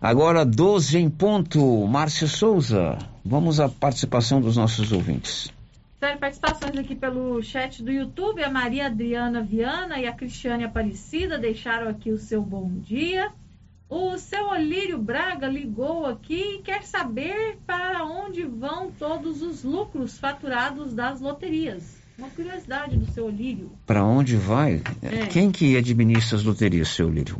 [0.00, 1.86] Agora, 12 em ponto.
[1.86, 5.52] Márcia Souza, vamos à participação dos nossos ouvintes.
[6.00, 8.42] Sério, participações aqui pelo chat do YouTube.
[8.42, 13.30] A Maria Adriana Viana e a Cristiane Aparecida deixaram aqui o seu bom dia.
[13.88, 20.18] O seu Olírio Braga ligou aqui e quer saber para onde vão todos os lucros
[20.18, 21.93] faturados das loterias.
[22.16, 23.72] Uma curiosidade do seu Olírio.
[23.84, 24.80] Para onde vai?
[25.02, 25.26] É.
[25.26, 27.36] Quem que administra as loterias, seu Olírio?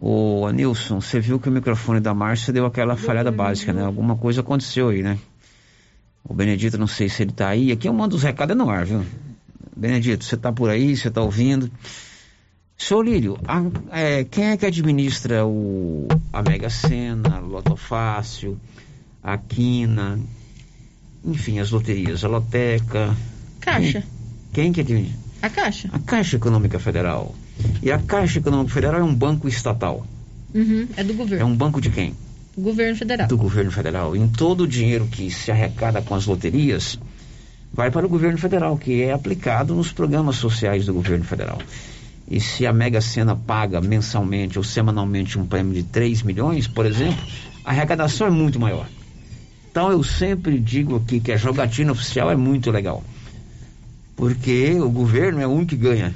[0.00, 3.84] Ô, Anilson, você viu que o microfone da Márcia deu aquela falhada básica, né?
[3.84, 5.18] Alguma coisa aconteceu aí, né?
[6.24, 7.70] O Benedito, não sei se ele está aí.
[7.70, 9.04] Aqui eu mando os recados no ar, viu?
[9.76, 11.70] Benedito, você está por aí, você está ouvindo.
[12.78, 18.58] Senhor Lírio, a, é, quem é que administra o, a Mega Sena, Loto Fácil,
[19.22, 20.18] a Quina,
[21.22, 23.14] enfim, as loterias, a Loteca?
[23.60, 24.02] Caixa.
[24.52, 25.18] Quem, que administra?
[25.42, 25.88] A Caixa.
[25.92, 27.34] A Caixa Econômica Federal.
[27.82, 30.06] E a Caixa Econômica Federal é um banco estatal.
[30.54, 31.42] Uhum, é do governo.
[31.42, 32.14] É um banco de quem?
[32.56, 33.28] Governo federal.
[33.28, 34.16] Do governo federal.
[34.16, 36.98] Em todo o dinheiro que se arrecada com as loterias
[37.72, 41.58] vai para o governo federal, que é aplicado nos programas sociais do governo federal.
[42.28, 46.86] E se a Mega Sena paga mensalmente ou semanalmente um prêmio de 3 milhões, por
[46.86, 47.22] exemplo,
[47.64, 48.86] a arrecadação é muito maior.
[49.70, 53.04] Então eu sempre digo aqui que a jogatina oficial é muito legal.
[54.20, 56.14] Porque o governo é o único que ganha.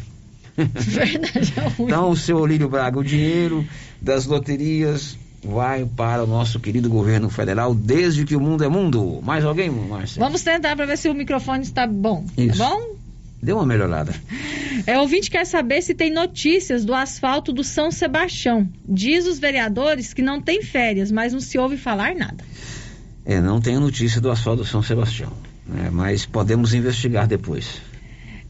[0.54, 1.82] Verdade, é o único.
[1.84, 3.66] Então o seu Olírio Braga, o dinheiro
[3.98, 9.20] das loterias vai para o nosso querido governo federal desde que o mundo é mundo.
[9.22, 10.20] Mais alguém, Márcia?
[10.20, 12.26] Vamos tentar para ver se o microfone está bom.
[12.36, 12.58] Tá Isso.
[12.58, 12.94] Tá bom?
[13.42, 14.14] Deu uma melhorada.
[14.86, 18.68] É, o ouvinte quer saber se tem notícias do asfalto do São Sebastião.
[18.86, 22.44] Diz os vereadores que não tem férias, mas não se ouve falar nada.
[23.24, 25.32] É, não tenho notícia do asfalto do São Sebastião,
[25.66, 27.80] né, mas podemos investigar depois.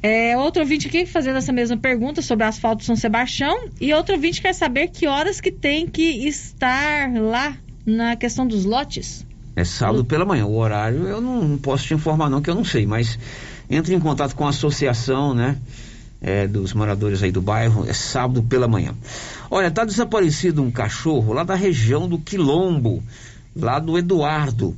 [0.06, 3.70] É, outro ouvinte aqui fazendo essa mesma pergunta sobre asfalto São Sebastião.
[3.80, 8.66] E outro ouvinte quer saber que horas que tem que estar lá na questão dos
[8.66, 9.24] lotes.
[9.56, 10.44] É sábado pela manhã.
[10.44, 12.84] O horário eu não, não, posso te informar não, que eu não sei.
[12.84, 13.18] Mas
[13.70, 15.56] entre em contato com a associação, né?
[16.20, 17.88] É, dos moradores aí do bairro.
[17.88, 18.94] É sábado pela manhã.
[19.50, 23.02] Olha, tá desaparecido um cachorro lá da região do Quilombo.
[23.56, 24.76] Lá do Eduardo.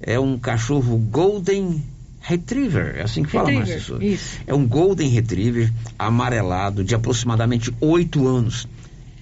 [0.00, 1.91] É um cachorro Golden
[2.22, 3.98] Retriever, é assim que fala, Márcio
[4.46, 8.68] É um Golden Retriever amarelado de aproximadamente oito anos.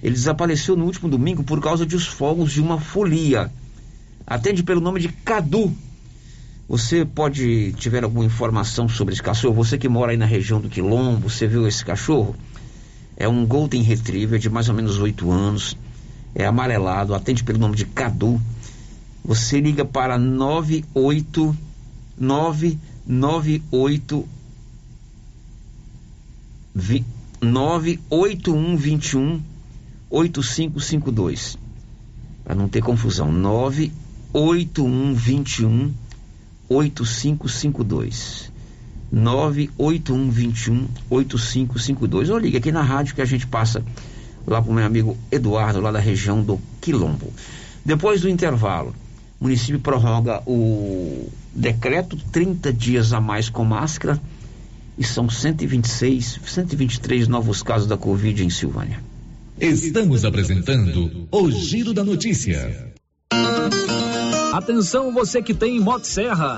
[0.03, 3.51] Ele desapareceu no último domingo por causa dos fogos de uma folia.
[4.25, 5.73] Atende pelo nome de Cadu.
[6.69, 9.55] Você pode tiver alguma informação sobre esse cachorro?
[9.55, 12.35] Você que mora aí na região do Quilombo, você viu esse cachorro?
[13.17, 15.75] É um Golden Retriever de mais ou menos oito anos.
[16.35, 18.39] É amarelado, atende pelo nome de Cadu.
[19.25, 24.27] Você liga para 989 98
[27.41, 29.41] 98121
[30.09, 31.57] 8552.
[32.43, 35.93] Para não ter confusão, 98121
[36.69, 38.51] 8552.
[39.11, 42.29] 98121 8552.
[42.29, 43.83] Ou liga aqui na rádio que a gente passa
[44.45, 47.33] lá para o meu amigo Eduardo, lá da região do Quilombo.
[47.83, 48.93] Depois do intervalo,
[49.39, 54.19] o município prorroga o decreto 30 dias a mais com máscara
[54.97, 58.99] e são 126, 123 novos casos da Covid em Silvânia.
[59.59, 62.93] Estamos apresentando o Giro da Notícia.
[64.53, 66.57] Atenção você que tem Motosserra.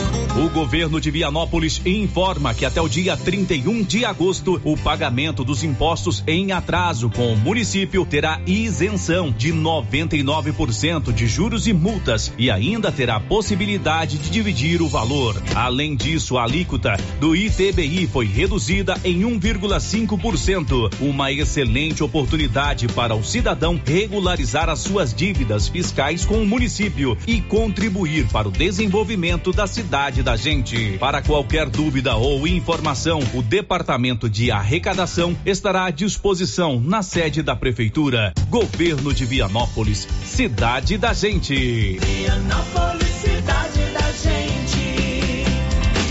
[0.41, 5.63] O governo de Vianópolis informa que até o dia 31 de agosto, o pagamento dos
[5.63, 12.49] impostos em atraso com o município terá isenção de 99% de juros e multas e
[12.49, 15.39] ainda terá possibilidade de dividir o valor.
[15.53, 23.23] Além disso, a alíquota do ITBI foi reduzida em 1,5%, uma excelente oportunidade para o
[23.23, 29.67] cidadão regularizar as suas dívidas fiscais com o município e contribuir para o desenvolvimento da
[29.67, 30.97] cidade da gente.
[30.97, 37.55] Para qualquer dúvida ou informação, o Departamento de Arrecadação estará à disposição na sede da
[37.55, 38.33] Prefeitura.
[38.49, 41.99] Governo de Vianópolis, cidade da gente.
[41.99, 45.45] Vianópolis, cidade da gente.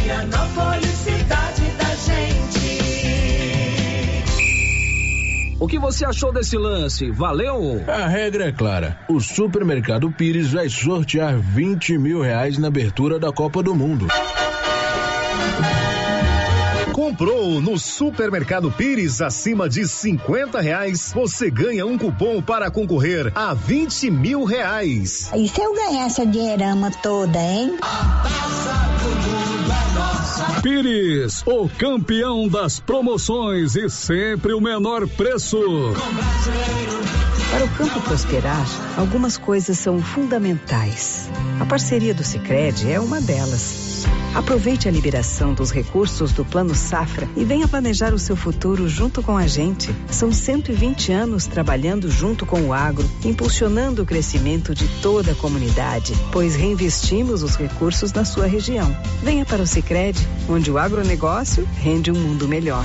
[0.03, 1.20] Vianópolis, cidade
[5.61, 7.11] O que você achou desse lance?
[7.11, 7.85] Valeu?
[7.87, 8.99] A regra é clara.
[9.07, 14.07] O supermercado Pires vai sortear 20 mil reais na abertura da Copa do Mundo.
[16.95, 23.53] Comprou no Supermercado Pires acima de 50 reais, você ganha um cupom para concorrer a
[23.53, 25.31] 20 mil reais.
[25.35, 27.77] E se eu ganhar essa dinheirama toda, hein?
[30.63, 35.59] Pires, o campeão das promoções e sempre o menor preço.
[37.51, 38.65] Para o campo prosperar,
[38.97, 41.29] algumas coisas são fundamentais.
[41.59, 44.05] A parceria do Sicredi é uma delas.
[44.35, 49.21] Aproveite a liberação dos recursos do Plano Safra e venha planejar o seu futuro junto
[49.21, 49.93] com a gente.
[50.09, 56.15] São 120 anos trabalhando junto com o agro, impulsionando o crescimento de toda a comunidade,
[56.31, 58.97] pois reinvestimos os recursos na sua região.
[59.23, 62.85] Venha para o Sicredi, onde o agronegócio rende um mundo melhor.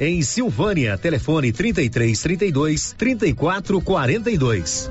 [0.00, 0.96] em Silvânia.
[0.98, 4.90] Telefone 33 32 34 42.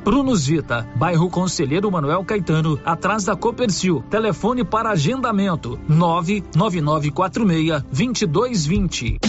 [0.03, 4.03] Prunus Vita, bairro Conselheiro Manuel Caetano, atrás da Copercil.
[4.09, 9.19] Telefone para agendamento: 99946 2220.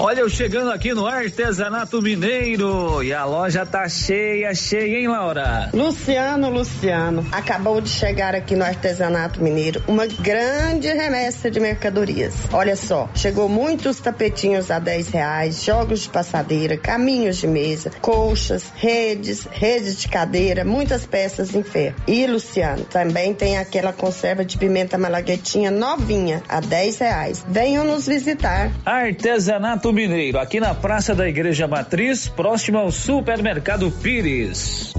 [0.00, 5.70] Olha, eu chegando aqui no Artesanato Mineiro e a loja tá cheia, cheia, hein, Laura?
[5.74, 12.32] Luciano, Luciano, acabou de chegar aqui no Artesanato Mineiro uma grande remessa de mercadorias.
[12.52, 18.72] Olha só, chegou muitos tapetinhos a 10 reais, jogos de passadeira, caminhos de mesa, colchas,
[18.76, 21.96] redes, redes de cadeira, muitas peças em ferro.
[22.06, 27.44] E, Luciano, também tem aquela conserva de pimenta malaguetinha novinha a 10 reais.
[27.48, 28.70] Venham nos visitar.
[28.86, 34.92] Artesanato Mineiro, aqui na Praça da Igreja Matriz, próximo ao Supermercado Pires.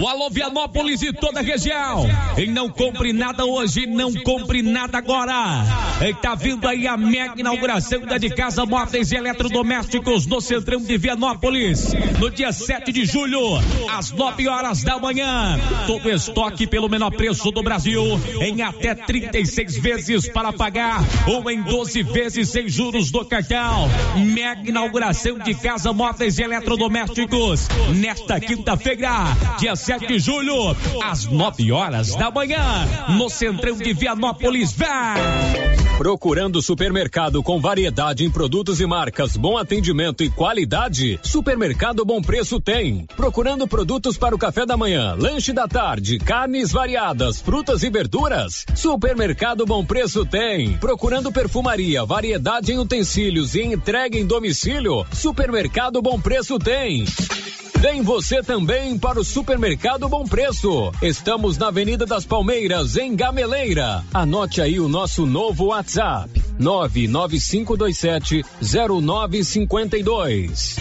[0.00, 2.06] O Alô Vianópolis e toda a região.
[2.36, 5.64] E não compre nada hoje, não compre nada agora.
[6.04, 10.80] E tá vindo aí a mega inauguração da de casa móveis e eletrodomésticos no centrão
[10.80, 11.92] de Vianópolis.
[12.18, 13.40] No dia 7 de julho,
[13.88, 15.60] às 9 horas da manhã.
[15.86, 18.02] Todo estoque pelo menor preço do Brasil.
[18.40, 23.88] Em até 36 vezes para pagar ou em 12 vezes sem juros do cartão.
[24.16, 27.68] Mega inauguração de casa móveis e eletrodomésticos.
[27.94, 32.58] Nesta quinta-feira, dia 7 de julho, às 9 horas da manhã,
[33.18, 34.72] no centrão de Vianópolis.
[34.72, 35.20] Vai!
[35.98, 41.20] Procurando supermercado com variedade em produtos e marcas, bom atendimento e qualidade?
[41.22, 43.04] Supermercado Bom Preço tem.
[43.14, 48.64] Procurando produtos para o café da manhã, lanche da tarde, carnes variadas, frutas e verduras?
[48.74, 50.78] Supermercado Bom Preço tem.
[50.78, 55.06] Procurando perfumaria, variedade em utensílios e entrega em domicílio?
[55.12, 57.04] Supermercado Bom Preço tem.
[57.84, 60.90] Vem você também para o Supermercado Bom Preço.
[61.02, 64.02] Estamos na Avenida das Palmeiras, em Gameleira.
[64.14, 70.76] Anote aí o nosso novo WhatsApp: 99527 0952.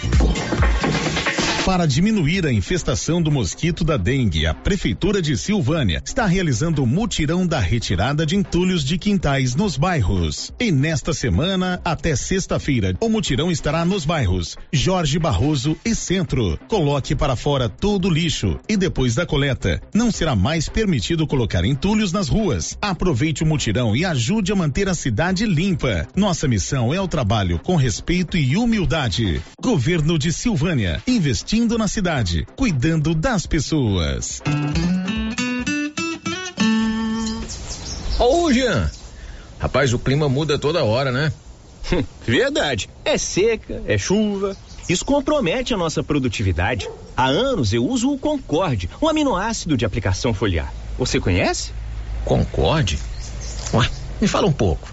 [1.66, 6.86] Para diminuir a infestação do mosquito da dengue, a Prefeitura de Silvânia está realizando o
[6.86, 10.52] mutirão da retirada de entulhos de quintais nos bairros.
[10.60, 16.60] E nesta semana, até sexta-feira, o mutirão estará nos bairros Jorge Barroso e Centro.
[16.68, 21.64] Coloque para fora todo o lixo e depois da coleta, não será mais permitido colocar
[21.64, 22.78] entulhos nas ruas.
[22.82, 26.06] Aproveite o mutirão e ajude a manter a cidade limpa.
[26.14, 29.42] Nossa missão é o trabalho com respeito e humildade.
[29.62, 31.02] Governo de Silvânia,
[31.54, 34.42] investindo na cidade, cuidando das pessoas.
[38.20, 38.90] Ô, Jean.
[39.60, 41.32] Rapaz, o clima muda toda hora, né?
[42.26, 42.90] Verdade.
[43.06, 44.58] É seca, é chuva.
[44.90, 46.90] Isso compromete a nossa produtividade.
[47.16, 50.74] Há anos eu uso o Concorde, um aminoácido de aplicação foliar.
[50.98, 51.72] Você conhece?
[52.26, 52.98] Concorde?
[53.74, 53.88] Ué,
[54.20, 54.93] me fala um pouco.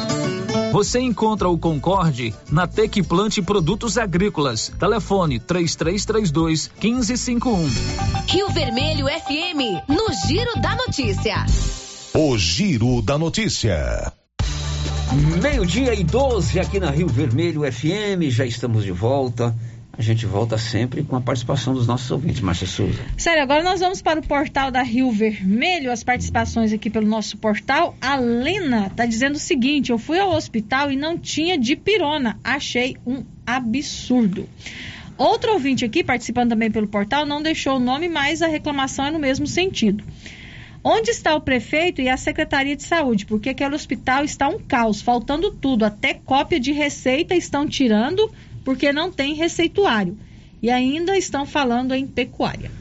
[0.71, 4.71] Você encontra o Concorde na Tec Plante Produtos Agrícolas.
[4.79, 7.69] Telefone 3332 1551.
[8.27, 11.45] Rio Vermelho FM, no Giro da Notícia.
[12.13, 14.13] O Giro da Notícia.
[15.41, 19.53] Meio-dia e 12 aqui na Rio Vermelho FM, já estamos de volta.
[19.97, 22.99] A gente volta sempre com a participação dos nossos ouvintes, Márcia Souza.
[23.17, 27.37] Sério, agora nós vamos para o portal da Rio Vermelho, as participações aqui pelo nosso
[27.37, 27.95] portal.
[27.99, 32.39] A Lena está dizendo o seguinte: eu fui ao hospital e não tinha dipirona.
[32.43, 34.47] Achei um absurdo.
[35.17, 39.11] Outro ouvinte aqui, participando também pelo portal, não deixou o nome, mas a reclamação é
[39.11, 40.03] no mesmo sentido.
[40.83, 43.27] Onde está o prefeito e a Secretaria de Saúde?
[43.27, 48.31] Porque aquele hospital está um caos, faltando tudo, até cópia de receita estão tirando
[48.63, 50.17] porque não tem receituário.
[50.61, 52.71] E ainda estão falando em pecuária.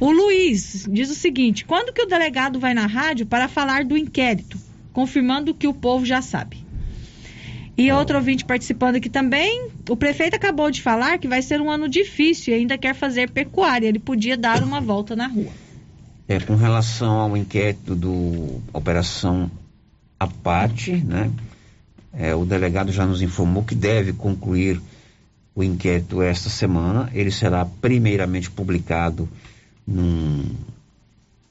[0.00, 3.96] O Luiz diz o seguinte: quando que o delegado vai na rádio para falar do
[3.96, 4.58] inquérito,
[4.92, 6.68] confirmando o que o povo já sabe?
[7.76, 11.70] E outro ouvinte participando aqui também, o prefeito acabou de falar que vai ser um
[11.70, 13.86] ano difícil e ainda quer fazer pecuária.
[13.86, 15.52] Ele podia dar uma volta na rua.
[16.26, 19.48] É, com relação ao inquérito do Operação
[20.18, 21.30] Apate, né?
[22.12, 24.80] É, o delegado já nos informou que deve concluir
[25.54, 27.10] o inquérito esta semana.
[27.12, 29.28] Ele será primeiramente publicado
[29.86, 30.44] num,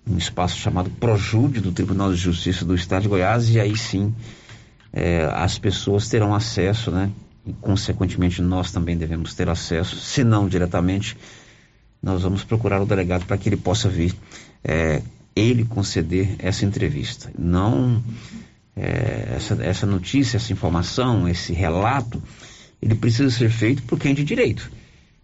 [0.05, 4.13] num espaço chamado Projúdio do Tribunal de Justiça do Estado de Goiás e aí sim
[4.93, 7.11] é, as pessoas terão acesso, né?
[7.45, 11.17] E consequentemente nós também devemos ter acesso, se não diretamente,
[12.01, 14.13] nós vamos procurar o delegado para que ele possa vir,
[14.63, 15.01] é,
[15.35, 17.31] ele conceder essa entrevista.
[17.38, 18.03] Não
[18.79, 22.21] é, essa, essa notícia, essa informação, esse relato,
[22.81, 24.71] ele precisa ser feito por quem de direito.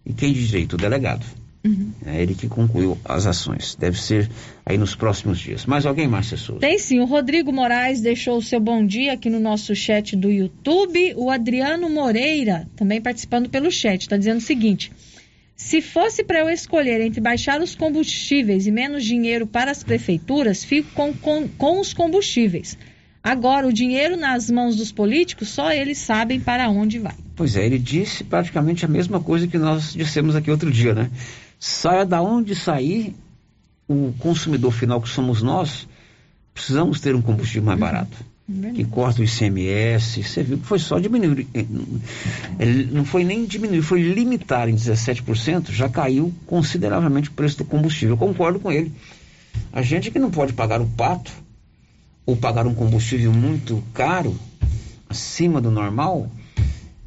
[0.04, 0.74] E quem de direito?
[0.74, 1.24] O delegado.
[1.64, 1.92] Uhum.
[2.04, 3.74] É ele que concluiu as ações.
[3.74, 4.30] Deve ser
[4.66, 5.64] aí nos próximos dias.
[5.64, 6.60] Mais alguém, Márcia Souza?
[6.60, 7.00] Tem sim.
[7.00, 11.14] O Rodrigo Moraes deixou o seu bom dia aqui no nosso chat do YouTube.
[11.16, 14.92] O Adriano Moreira, também participando pelo chat, está dizendo o seguinte.
[15.56, 20.64] Se fosse para eu escolher entre baixar os combustíveis e menos dinheiro para as prefeituras,
[20.64, 22.76] fico com, com, com os combustíveis.
[23.24, 27.14] Agora, o dinheiro nas mãos dos políticos, só eles sabem para onde vai.
[27.34, 31.10] Pois é, ele disse praticamente a mesma coisa que nós dissemos aqui outro dia, né?
[31.58, 33.16] Saia da onde sair,
[33.88, 35.88] o consumidor final que somos nós,
[36.52, 37.86] precisamos ter um combustível mais uhum.
[37.86, 38.34] barato.
[38.74, 41.48] Que corta o ICMS, você viu que foi só diminuir.
[42.58, 47.64] Ele não foi nem diminuir, foi limitar em 17%, já caiu consideravelmente o preço do
[47.64, 48.12] combustível.
[48.12, 48.92] Eu concordo com ele.
[49.72, 51.32] A gente que não pode pagar o pato,
[52.26, 54.38] ou pagar um combustível muito caro,
[55.08, 56.30] acima do normal,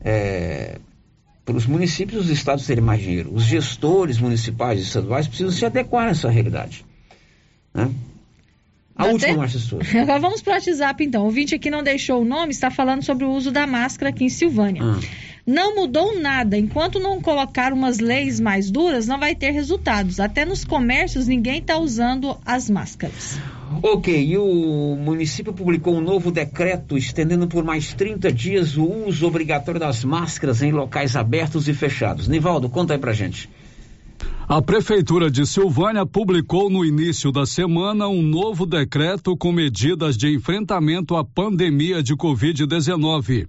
[0.02, 0.80] é,
[1.44, 3.34] para os municípios os estados terem mais dinheiro.
[3.34, 6.86] Os gestores municipais e estaduais precisam se adequar a essa realidade.
[7.74, 7.90] Né?
[8.96, 9.12] A Até...
[9.14, 9.86] última, Márcia Souza.
[10.02, 11.22] Agora vamos para o WhatsApp, então.
[11.22, 14.26] O ouvinte aqui não deixou o nome, está falando sobre o uso da máscara aqui
[14.26, 14.82] em Silvânia.
[14.84, 15.00] Ah.
[15.48, 16.58] Não mudou nada.
[16.58, 20.20] Enquanto não colocar umas leis mais duras, não vai ter resultados.
[20.20, 23.40] Até nos comércios, ninguém está usando as máscaras.
[23.82, 29.26] Ok, e o município publicou um novo decreto estendendo por mais 30 dias o uso
[29.26, 32.28] obrigatório das máscaras em locais abertos e fechados.
[32.28, 33.50] Nivaldo, conta aí pra gente.
[34.50, 40.28] A Prefeitura de Silvânia publicou no início da semana um novo decreto com medidas de
[40.28, 43.48] enfrentamento à pandemia de Covid-19.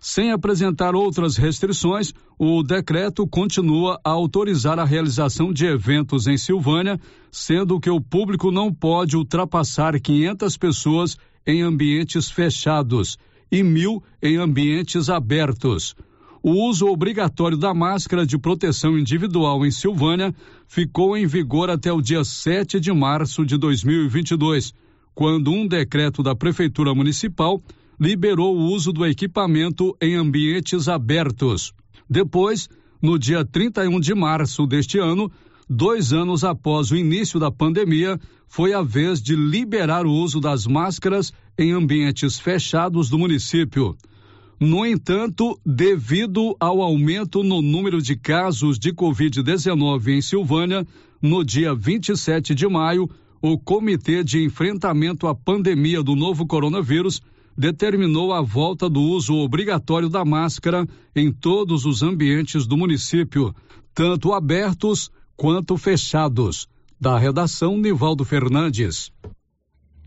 [0.06, 7.00] Sem apresentar outras restrições, o decreto continua a autorizar a realização de eventos em Silvânia,
[7.32, 11.18] sendo que o público não pode ultrapassar 500 pessoas
[11.48, 13.18] em ambientes fechados
[13.50, 15.96] e mil em ambientes abertos.
[16.44, 20.36] O uso obrigatório da máscara de proteção individual em Silvânia
[20.68, 24.74] ficou em vigor até o dia 7 de março de 2022,
[25.16, 27.64] quando um decreto da Prefeitura Municipal
[28.04, 31.74] liberou o uso do equipamento em ambientes abertos.
[32.10, 32.68] Depois,
[33.02, 35.32] no dia 31 de março deste ano,
[35.70, 40.68] dois anos após o início da pandemia, foi a vez de liberar o uso das
[40.68, 43.96] máscaras em ambientes fechados do município.
[44.60, 50.86] No entanto, devido ao aumento no número de casos de Covid-19 em Silvânia,
[51.22, 53.10] no dia 27 de maio,
[53.42, 57.22] o Comitê de Enfrentamento à Pandemia do Novo Coronavírus
[57.58, 63.54] determinou a volta do uso obrigatório da máscara em todos os ambientes do município,
[63.94, 66.68] tanto abertos quanto fechados.
[67.00, 69.12] Da redação, Nivaldo Fernandes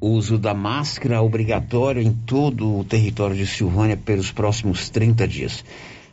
[0.01, 5.65] uso da máscara obrigatório em todo o território de Silvânia pelos próximos 30 dias.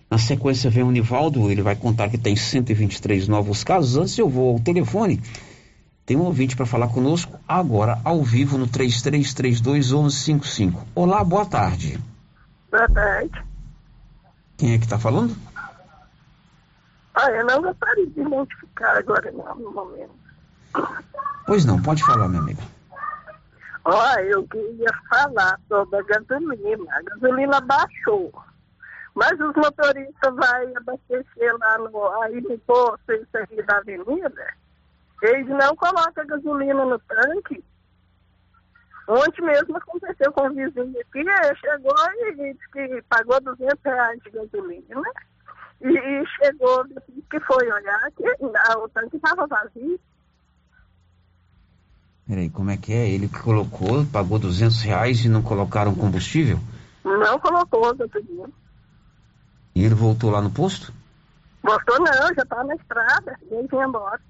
[0.10, 3.97] Na sequência vem o Nivaldo, ele vai contar que tem 123 novos casos.
[3.97, 5.19] Antes eu vou ao telefone.
[6.06, 10.86] Tem um ouvinte para falar conosco agora, ao vivo, no 3332 1155.
[10.94, 11.98] Olá, boa tarde.
[12.70, 13.42] Boa tarde.
[14.58, 15.34] Quem é que está falando?
[17.16, 20.12] Ah, eu não gostaria de identificar agora não, no momento.
[21.46, 22.62] Pois não, pode falar, meu amigo.
[23.86, 26.86] Ó, eu queria falar sobre a gasolina.
[26.92, 28.34] A gasolina baixou.
[29.16, 34.48] Mas os motoristas vão abastecer lá no, aí no posto, isso aqui da avenida,
[35.24, 37.64] eles não colocam gasolina no tanque.
[39.08, 41.95] Ontem mesmo aconteceu com um vizinho aqui, ele chegou
[42.28, 45.12] e disse que pagou 200 reais de gasolina, né?
[45.82, 46.86] E, chegou,
[47.30, 48.24] que foi olhar, que
[48.78, 50.00] o tanque estava vazio.
[52.26, 53.10] Peraí, como é que é?
[53.10, 56.58] Ele colocou, pagou 200 reais e não colocaram combustível?
[57.04, 58.24] Não colocou, doutor.
[59.76, 60.94] E ele voltou lá no posto?
[61.62, 64.22] Gostou não, já tá na estrada, e aí vem embora.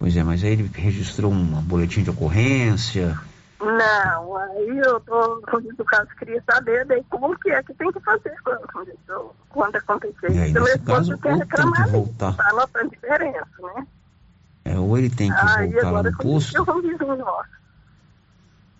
[0.00, 3.20] Pois é, mas aí ele registrou um boletim de ocorrência.
[3.60, 5.42] Não, aí eu tô,
[5.78, 10.32] no caso, queria saber daí como que é que tem que fazer quando, quando acontecer.
[10.32, 12.32] E aí, Pelo nesse esposo caso, tem tem que voltar.
[12.32, 13.46] tá notando diferença,
[13.76, 13.86] né?
[14.64, 16.66] É, ou ele tem que aí voltar lá no posto,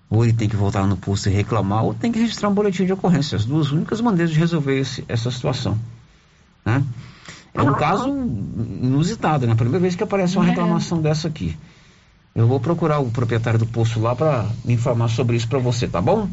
[0.08, 2.86] ou ele tem que voltar no posto e reclamar, ou tem que registrar um boletim
[2.86, 3.36] de ocorrência.
[3.36, 5.78] As duas únicas maneiras de resolver esse- essa situação.
[6.64, 6.82] Né?
[7.54, 9.54] É um caso inusitado, né?
[9.54, 10.50] Primeira vez que aparece uma É.
[10.50, 11.56] reclamação dessa aqui.
[12.34, 15.88] Eu vou procurar o proprietário do posto lá para me informar sobre isso para você,
[15.88, 16.28] tá bom?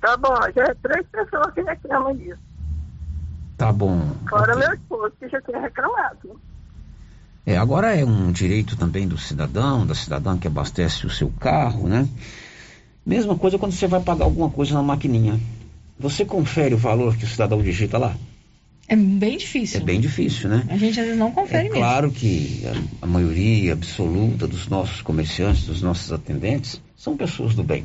[0.00, 2.38] Tá bom, já é três pessoas que reclamam disso.
[3.56, 4.00] Tá bom.
[4.28, 6.40] Fora meu esposo, que já tinha reclamado.
[7.46, 11.88] É, agora é um direito também do cidadão, da cidadã que abastece o seu carro,
[11.88, 12.08] né?
[13.06, 15.38] Mesma coisa quando você vai pagar alguma coisa na maquininha.
[15.98, 18.14] Você confere o valor que o cidadão digita lá?
[18.88, 19.80] É bem difícil.
[19.80, 20.64] É bem difícil, né?
[20.68, 21.76] A gente às vezes não confere É mesmo.
[21.76, 22.62] claro que
[23.00, 27.84] a, a maioria absoluta dos nossos comerciantes, dos nossos atendentes, são pessoas do bem.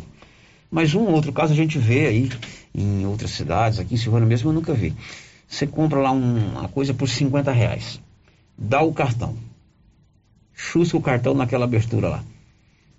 [0.69, 2.29] Mas um ou outro caso a gente vê aí
[2.75, 4.93] em outras cidades, aqui em Silvânia mesmo eu nunca vi.
[5.47, 8.01] Você compra lá um- uma coisa por 50 reais,
[8.57, 9.37] dá o cartão,
[10.53, 12.23] chusca o cartão naquela abertura lá.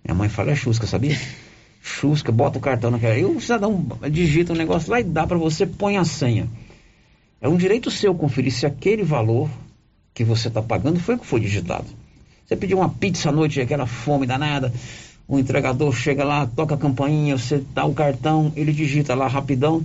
[0.04, 1.18] Minha mãe fala, é chusca, sabia?
[1.80, 3.16] Chusca, bota o cartão naquela.
[3.16, 6.48] E o cidadão digita um negócio lá e dá para você, põe a senha.
[7.40, 9.48] É um direito seu conferir se aquele valor
[10.12, 11.86] que você está pagando foi o que foi digitado.
[12.44, 14.72] Você pediu uma pizza à noite, aquela fome danada,
[15.28, 19.84] o entregador chega lá, toca a campainha, você dá o cartão, ele digita lá rapidão.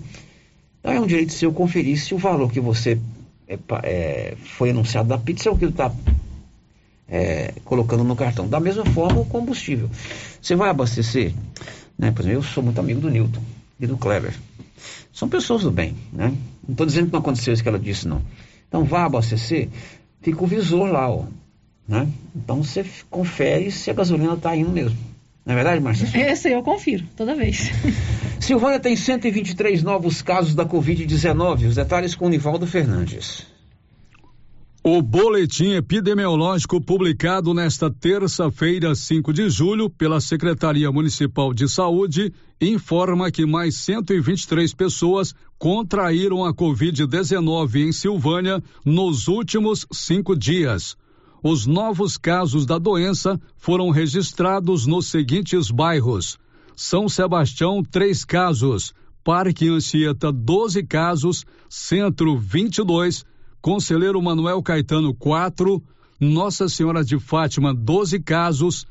[0.80, 3.00] Então é um direito seu conferir se o valor que você
[3.48, 5.92] é, é, foi anunciado da pizza é o que ele está
[7.64, 8.48] colocando no cartão.
[8.48, 9.90] Da mesma forma, o combustível.
[10.42, 11.34] Você vai abastecer,
[11.98, 12.12] né?
[12.12, 13.42] Por exemplo, eu sou muito amigo do Newton
[13.80, 14.34] e do Clever.
[15.12, 16.34] São pessoas do bem, né?
[16.68, 18.22] Não estou dizendo que não aconteceu isso que ela disse, não.
[18.68, 19.70] Então vá abastecer,
[20.22, 21.26] fica o visor lá, ó.
[21.88, 22.08] Né?
[22.36, 24.98] Então você confere se a gasolina está indo mesmo.
[25.46, 26.08] Não é verdade, Márcia?
[26.32, 27.70] Esse eu confiro, toda vez.
[28.40, 31.68] Silvânia tem 123 novos casos da Covid-19.
[31.68, 33.46] Os detalhes com o Nivaldo Fernandes.
[34.86, 43.32] O boletim epidemiológico publicado nesta terça-feira, 5 de julho, pela Secretaria Municipal de Saúde, informa
[43.32, 50.98] que mais 123 pessoas contraíram a Covid-19 em Silvânia nos últimos cinco dias.
[51.42, 56.38] Os novos casos da doença foram registrados nos seguintes bairros:
[56.76, 58.94] São Sebastião, três casos,
[59.24, 63.24] Parque Anchieta, 12 casos, Centro, 22,
[63.64, 65.82] Conselheiro Manuel Caetano, 4,
[66.20, 68.86] Nossa Senhora de Fátima, 12 casos,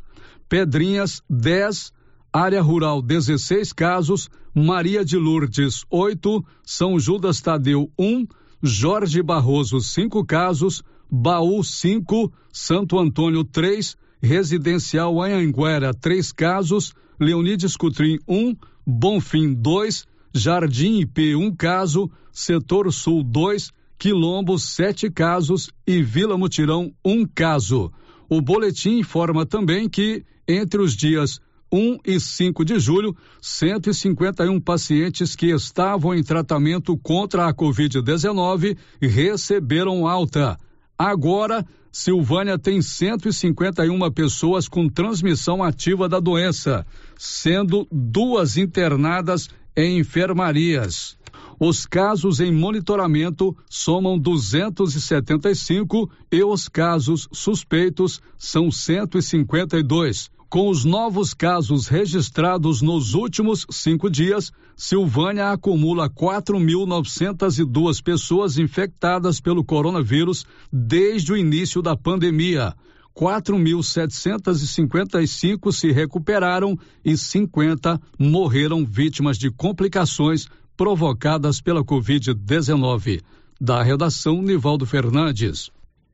[0.48, 1.92] Pedrinhas, 10,
[2.32, 8.26] Área Rural, 16 casos, Maria de Lourdes, 8, São Judas Tadeu, 1,
[8.62, 18.18] Jorge Barroso, 5 casos, Baú, 5, Santo Antônio, 3, Residencial Anhanguera, 3 casos, Leonides Cutrim,
[18.26, 23.70] 1, Bonfim, 2, Jardim IP, 1 caso, Setor Sul, 2,
[24.02, 27.92] Quilombo, 7 casos e Vila Mutirão, 1 caso.
[28.28, 31.40] O boletim informa também que, entre os dias
[31.72, 40.04] 1 e 5 de julho, 151 pacientes que estavam em tratamento contra a Covid-19 receberam
[40.04, 40.58] alta.
[40.98, 46.84] Agora, Silvânia tem 151 pessoas com transmissão ativa da doença,
[47.16, 51.16] sendo duas internadas em enfermarias.
[51.64, 60.28] Os casos em monitoramento somam 275 e os casos suspeitos são 152.
[60.50, 69.62] Com os novos casos registrados nos últimos cinco dias, Silvânia acumula 4.902 pessoas infectadas pelo
[69.62, 72.74] coronavírus desde o início da pandemia.
[73.14, 80.48] 4.755 se recuperaram e 50 morreram vítimas de complicações
[80.82, 83.20] provocadas pela Covid-19.
[83.60, 85.70] Da redação, Nivaldo Fernandes.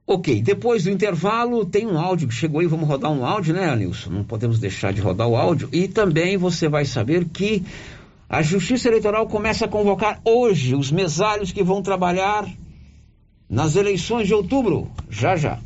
[0.06, 3.74] Ok, depois do intervalo tem um áudio que chegou aí, vamos rodar um áudio, né,
[3.74, 4.10] Nilson?
[4.10, 5.70] Não podemos deixar de rodar o áudio.
[5.72, 7.64] E também você vai saber que
[8.28, 12.46] a Justiça Eleitoral começa a convocar hoje os mesários que vão trabalhar
[13.48, 14.90] nas eleições de outubro.
[15.08, 15.58] Já já.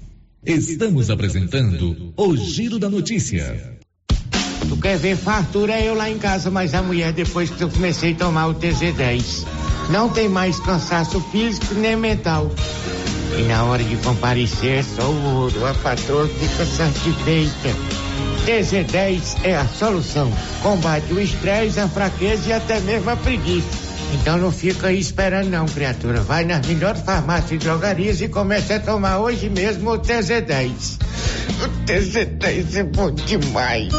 [0.46, 3.81] Estamos apresentando o Giro da Notícia.
[4.72, 8.12] Tu quer ver fartura eu lá em casa, mas a mulher depois que eu comecei
[8.12, 9.44] a tomar o TZ10.
[9.90, 12.50] Não tem mais cansaço físico nem mental.
[13.38, 17.68] E na hora de comparecer só o ouro, a patroa fica satisfeita.
[18.46, 20.32] TZ10 é a solução.
[20.62, 23.91] Combate o estresse, a fraqueza e até mesmo a preguiça.
[24.12, 26.20] Então não fica aí esperando não, criatura.
[26.20, 30.98] Vai nas melhores farmácias e drogarias e comece a tomar hoje mesmo o TZ10.
[31.64, 33.92] O TZ10 é bom demais.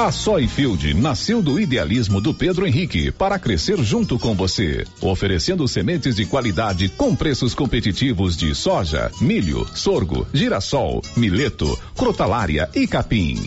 [0.00, 6.16] A Soyfield nasceu do idealismo do Pedro Henrique para crescer junto com você, oferecendo sementes
[6.16, 13.46] de qualidade com preços competitivos de soja, milho, sorgo, girassol, mileto, crotalária e capim.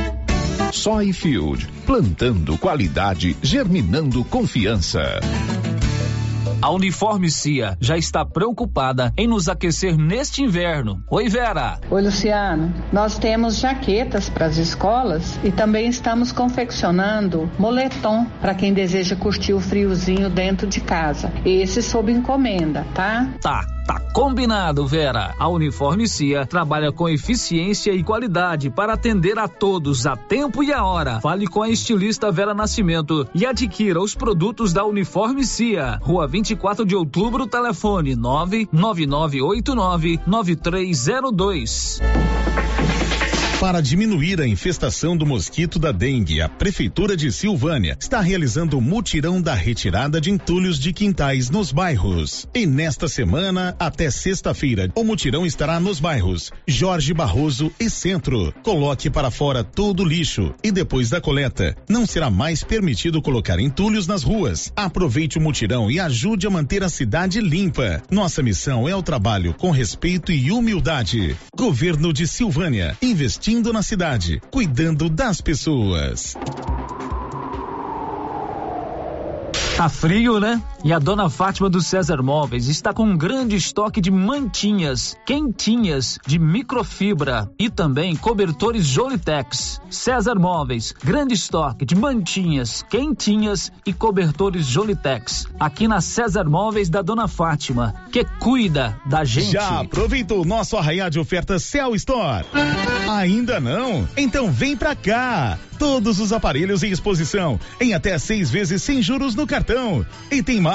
[0.71, 5.19] Soyfield, plantando qualidade, germinando confiança.
[6.61, 11.03] A Uniforme Cia já está preocupada em nos aquecer neste inverno.
[11.09, 11.79] Oi, Vera.
[11.89, 12.71] Oi, Luciano.
[12.93, 19.53] Nós temos jaquetas para as escolas e também estamos confeccionando moletom para quem deseja curtir
[19.53, 21.33] o friozinho dentro de casa.
[21.43, 23.27] Esse sob encomenda, tá?
[23.41, 23.65] Tá.
[23.85, 25.33] Tá combinado, Vera.
[25.39, 30.71] A Uniforme Cia trabalha com eficiência e qualidade para atender a todos a tempo e
[30.71, 31.19] a hora.
[31.21, 35.99] Fale com a estilista Vera Nascimento e adquira os produtos da Uniforme Cia.
[36.01, 41.99] Rua 24 de Outubro, telefone 99989 9302.
[43.61, 48.81] Para diminuir a infestação do mosquito da dengue, a Prefeitura de Silvânia está realizando o
[48.81, 52.47] mutirão da retirada de entulhos de quintais nos bairros.
[52.55, 58.51] E nesta semana, até sexta-feira, o mutirão estará nos bairros Jorge Barroso e Centro.
[58.63, 63.59] Coloque para fora todo o lixo e depois da coleta, não será mais permitido colocar
[63.59, 64.73] entulhos nas ruas.
[64.75, 68.01] Aproveite o mutirão e ajude a manter a cidade limpa.
[68.09, 71.37] Nossa missão é o trabalho com respeito e humildade.
[71.55, 72.97] Governo de Silvânia,
[73.51, 76.37] investindo na cidade, cuidando das pessoas.
[79.75, 80.61] Tá frio, né?
[80.83, 86.17] E a dona Fátima do César Móveis está com um grande estoque de mantinhas, quentinhas,
[86.25, 89.79] de microfibra e também cobertores Jolitex.
[89.91, 95.45] César Móveis, grande estoque de mantinhas, quentinhas e cobertores Jolitex.
[95.59, 99.51] Aqui na César Móveis da dona Fátima, que cuida da gente.
[99.51, 102.45] Já aproveitou o nosso arraial de ofertas Cell Store?
[103.07, 104.09] Ainda não?
[104.17, 105.59] Então vem pra cá!
[105.77, 110.05] Todos os aparelhos em exposição, em até seis vezes sem juros no cartão.
[110.29, 110.70] E tem mais,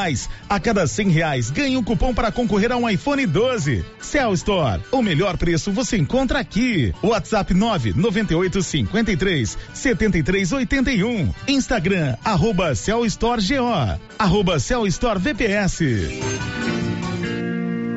[0.48, 3.82] a cada cem reais ganha um cupom para concorrer a um iPhone 12.
[3.98, 6.92] Cell Store, o melhor preço você encontra aqui.
[7.02, 11.32] WhatsApp 998 53 73 81.
[11.48, 16.85] Instagram, arroba Cell Store GO, arroba Cell Store VPS.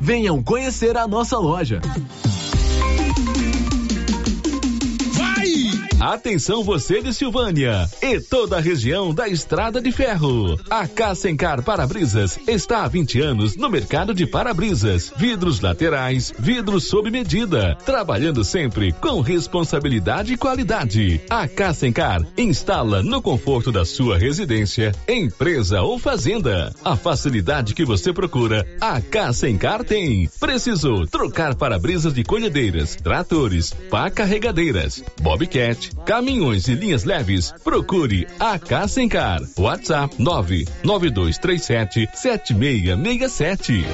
[0.00, 1.80] Venham conhecer a nossa loja.
[6.08, 10.58] Atenção você de Silvânia e toda a região da Estrada de Ferro.
[10.70, 17.10] A Cassencar Para-Brisas está há 20 anos no mercado de para-brisas, vidros laterais, vidros sob
[17.10, 21.20] medida, trabalhando sempre com responsabilidade e qualidade.
[21.28, 26.72] A Cassencar instala no conforto da sua residência, empresa ou fazenda.
[26.82, 30.26] A facilidade que você procura, a Cassencar tem.
[30.40, 38.58] Precisou trocar para-brisas de colhedeiras, tratores, pá carregadeiras, bobcat, caminhões e linhas leves, procure a
[38.58, 39.40] Cassencar.
[39.56, 43.84] WhatsApp 99237 7667.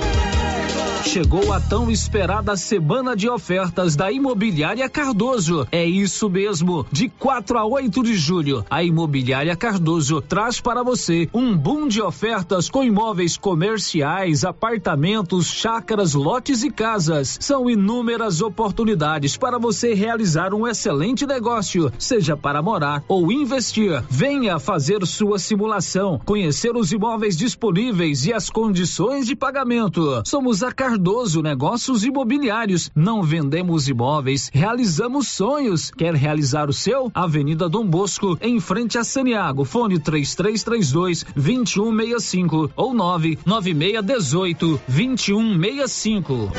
[1.15, 5.65] Chegou a tão esperada semana de ofertas da Imobiliária Cardoso.
[5.71, 6.85] É isso mesmo.
[6.91, 12.03] De 4 a 8 de julho, a Imobiliária Cardoso traz para você um boom de
[12.03, 17.39] ofertas com imóveis comerciais, apartamentos, chácaras, lotes e casas.
[17.41, 24.03] São inúmeras oportunidades para você realizar um excelente negócio, seja para morar ou investir.
[24.11, 30.21] Venha fazer sua simulação, conhecer os imóveis disponíveis e as condições de pagamento.
[30.27, 32.91] Somos a Cardoso Cardoso Negócios Imobiliários.
[32.95, 35.91] Não vendemos imóveis, realizamos sonhos.
[35.91, 37.11] Quer realizar o seu?
[37.13, 39.67] Avenida Dom Bosco, em frente a Saniago.
[39.67, 46.51] Fone 3332 2165 ou 99618 2165.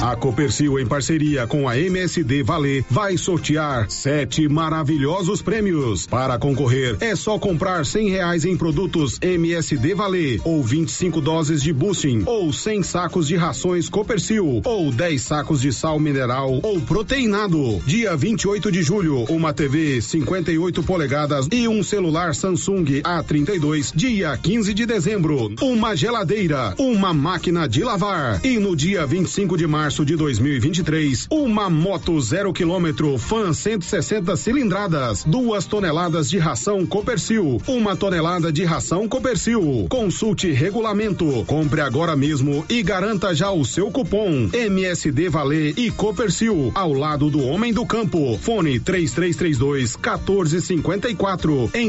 [0.00, 6.06] A Copercil, em parceria com a MSD Valer, vai sortear sete maravilhosos prêmios.
[6.06, 11.72] Para concorrer, é só comprar cem reais em produtos MSD Valer, ou 25 doses de
[11.72, 17.82] boosting, ou 100 sacos de rações Copercil, ou 10 sacos de sal mineral ou proteinado.
[17.84, 23.90] Dia 28 de julho, uma TV 58 polegadas e um celular Samsung A32.
[23.96, 28.40] Dia 15 de dezembro, uma geladeira, uma máquina de lavar.
[28.44, 34.36] E no dia 25 de março, março de 2023, uma moto zero quilômetro Fan 160
[34.36, 39.86] cilindradas, duas toneladas de ração Copercil, uma tonelada de ração Copercil.
[39.88, 46.70] Consulte regulamento, compre agora mesmo e garanta já o seu cupom MSD Valer e Copercil
[46.74, 48.38] ao lado do homem do campo.
[48.42, 51.86] Fone 3332 1454 em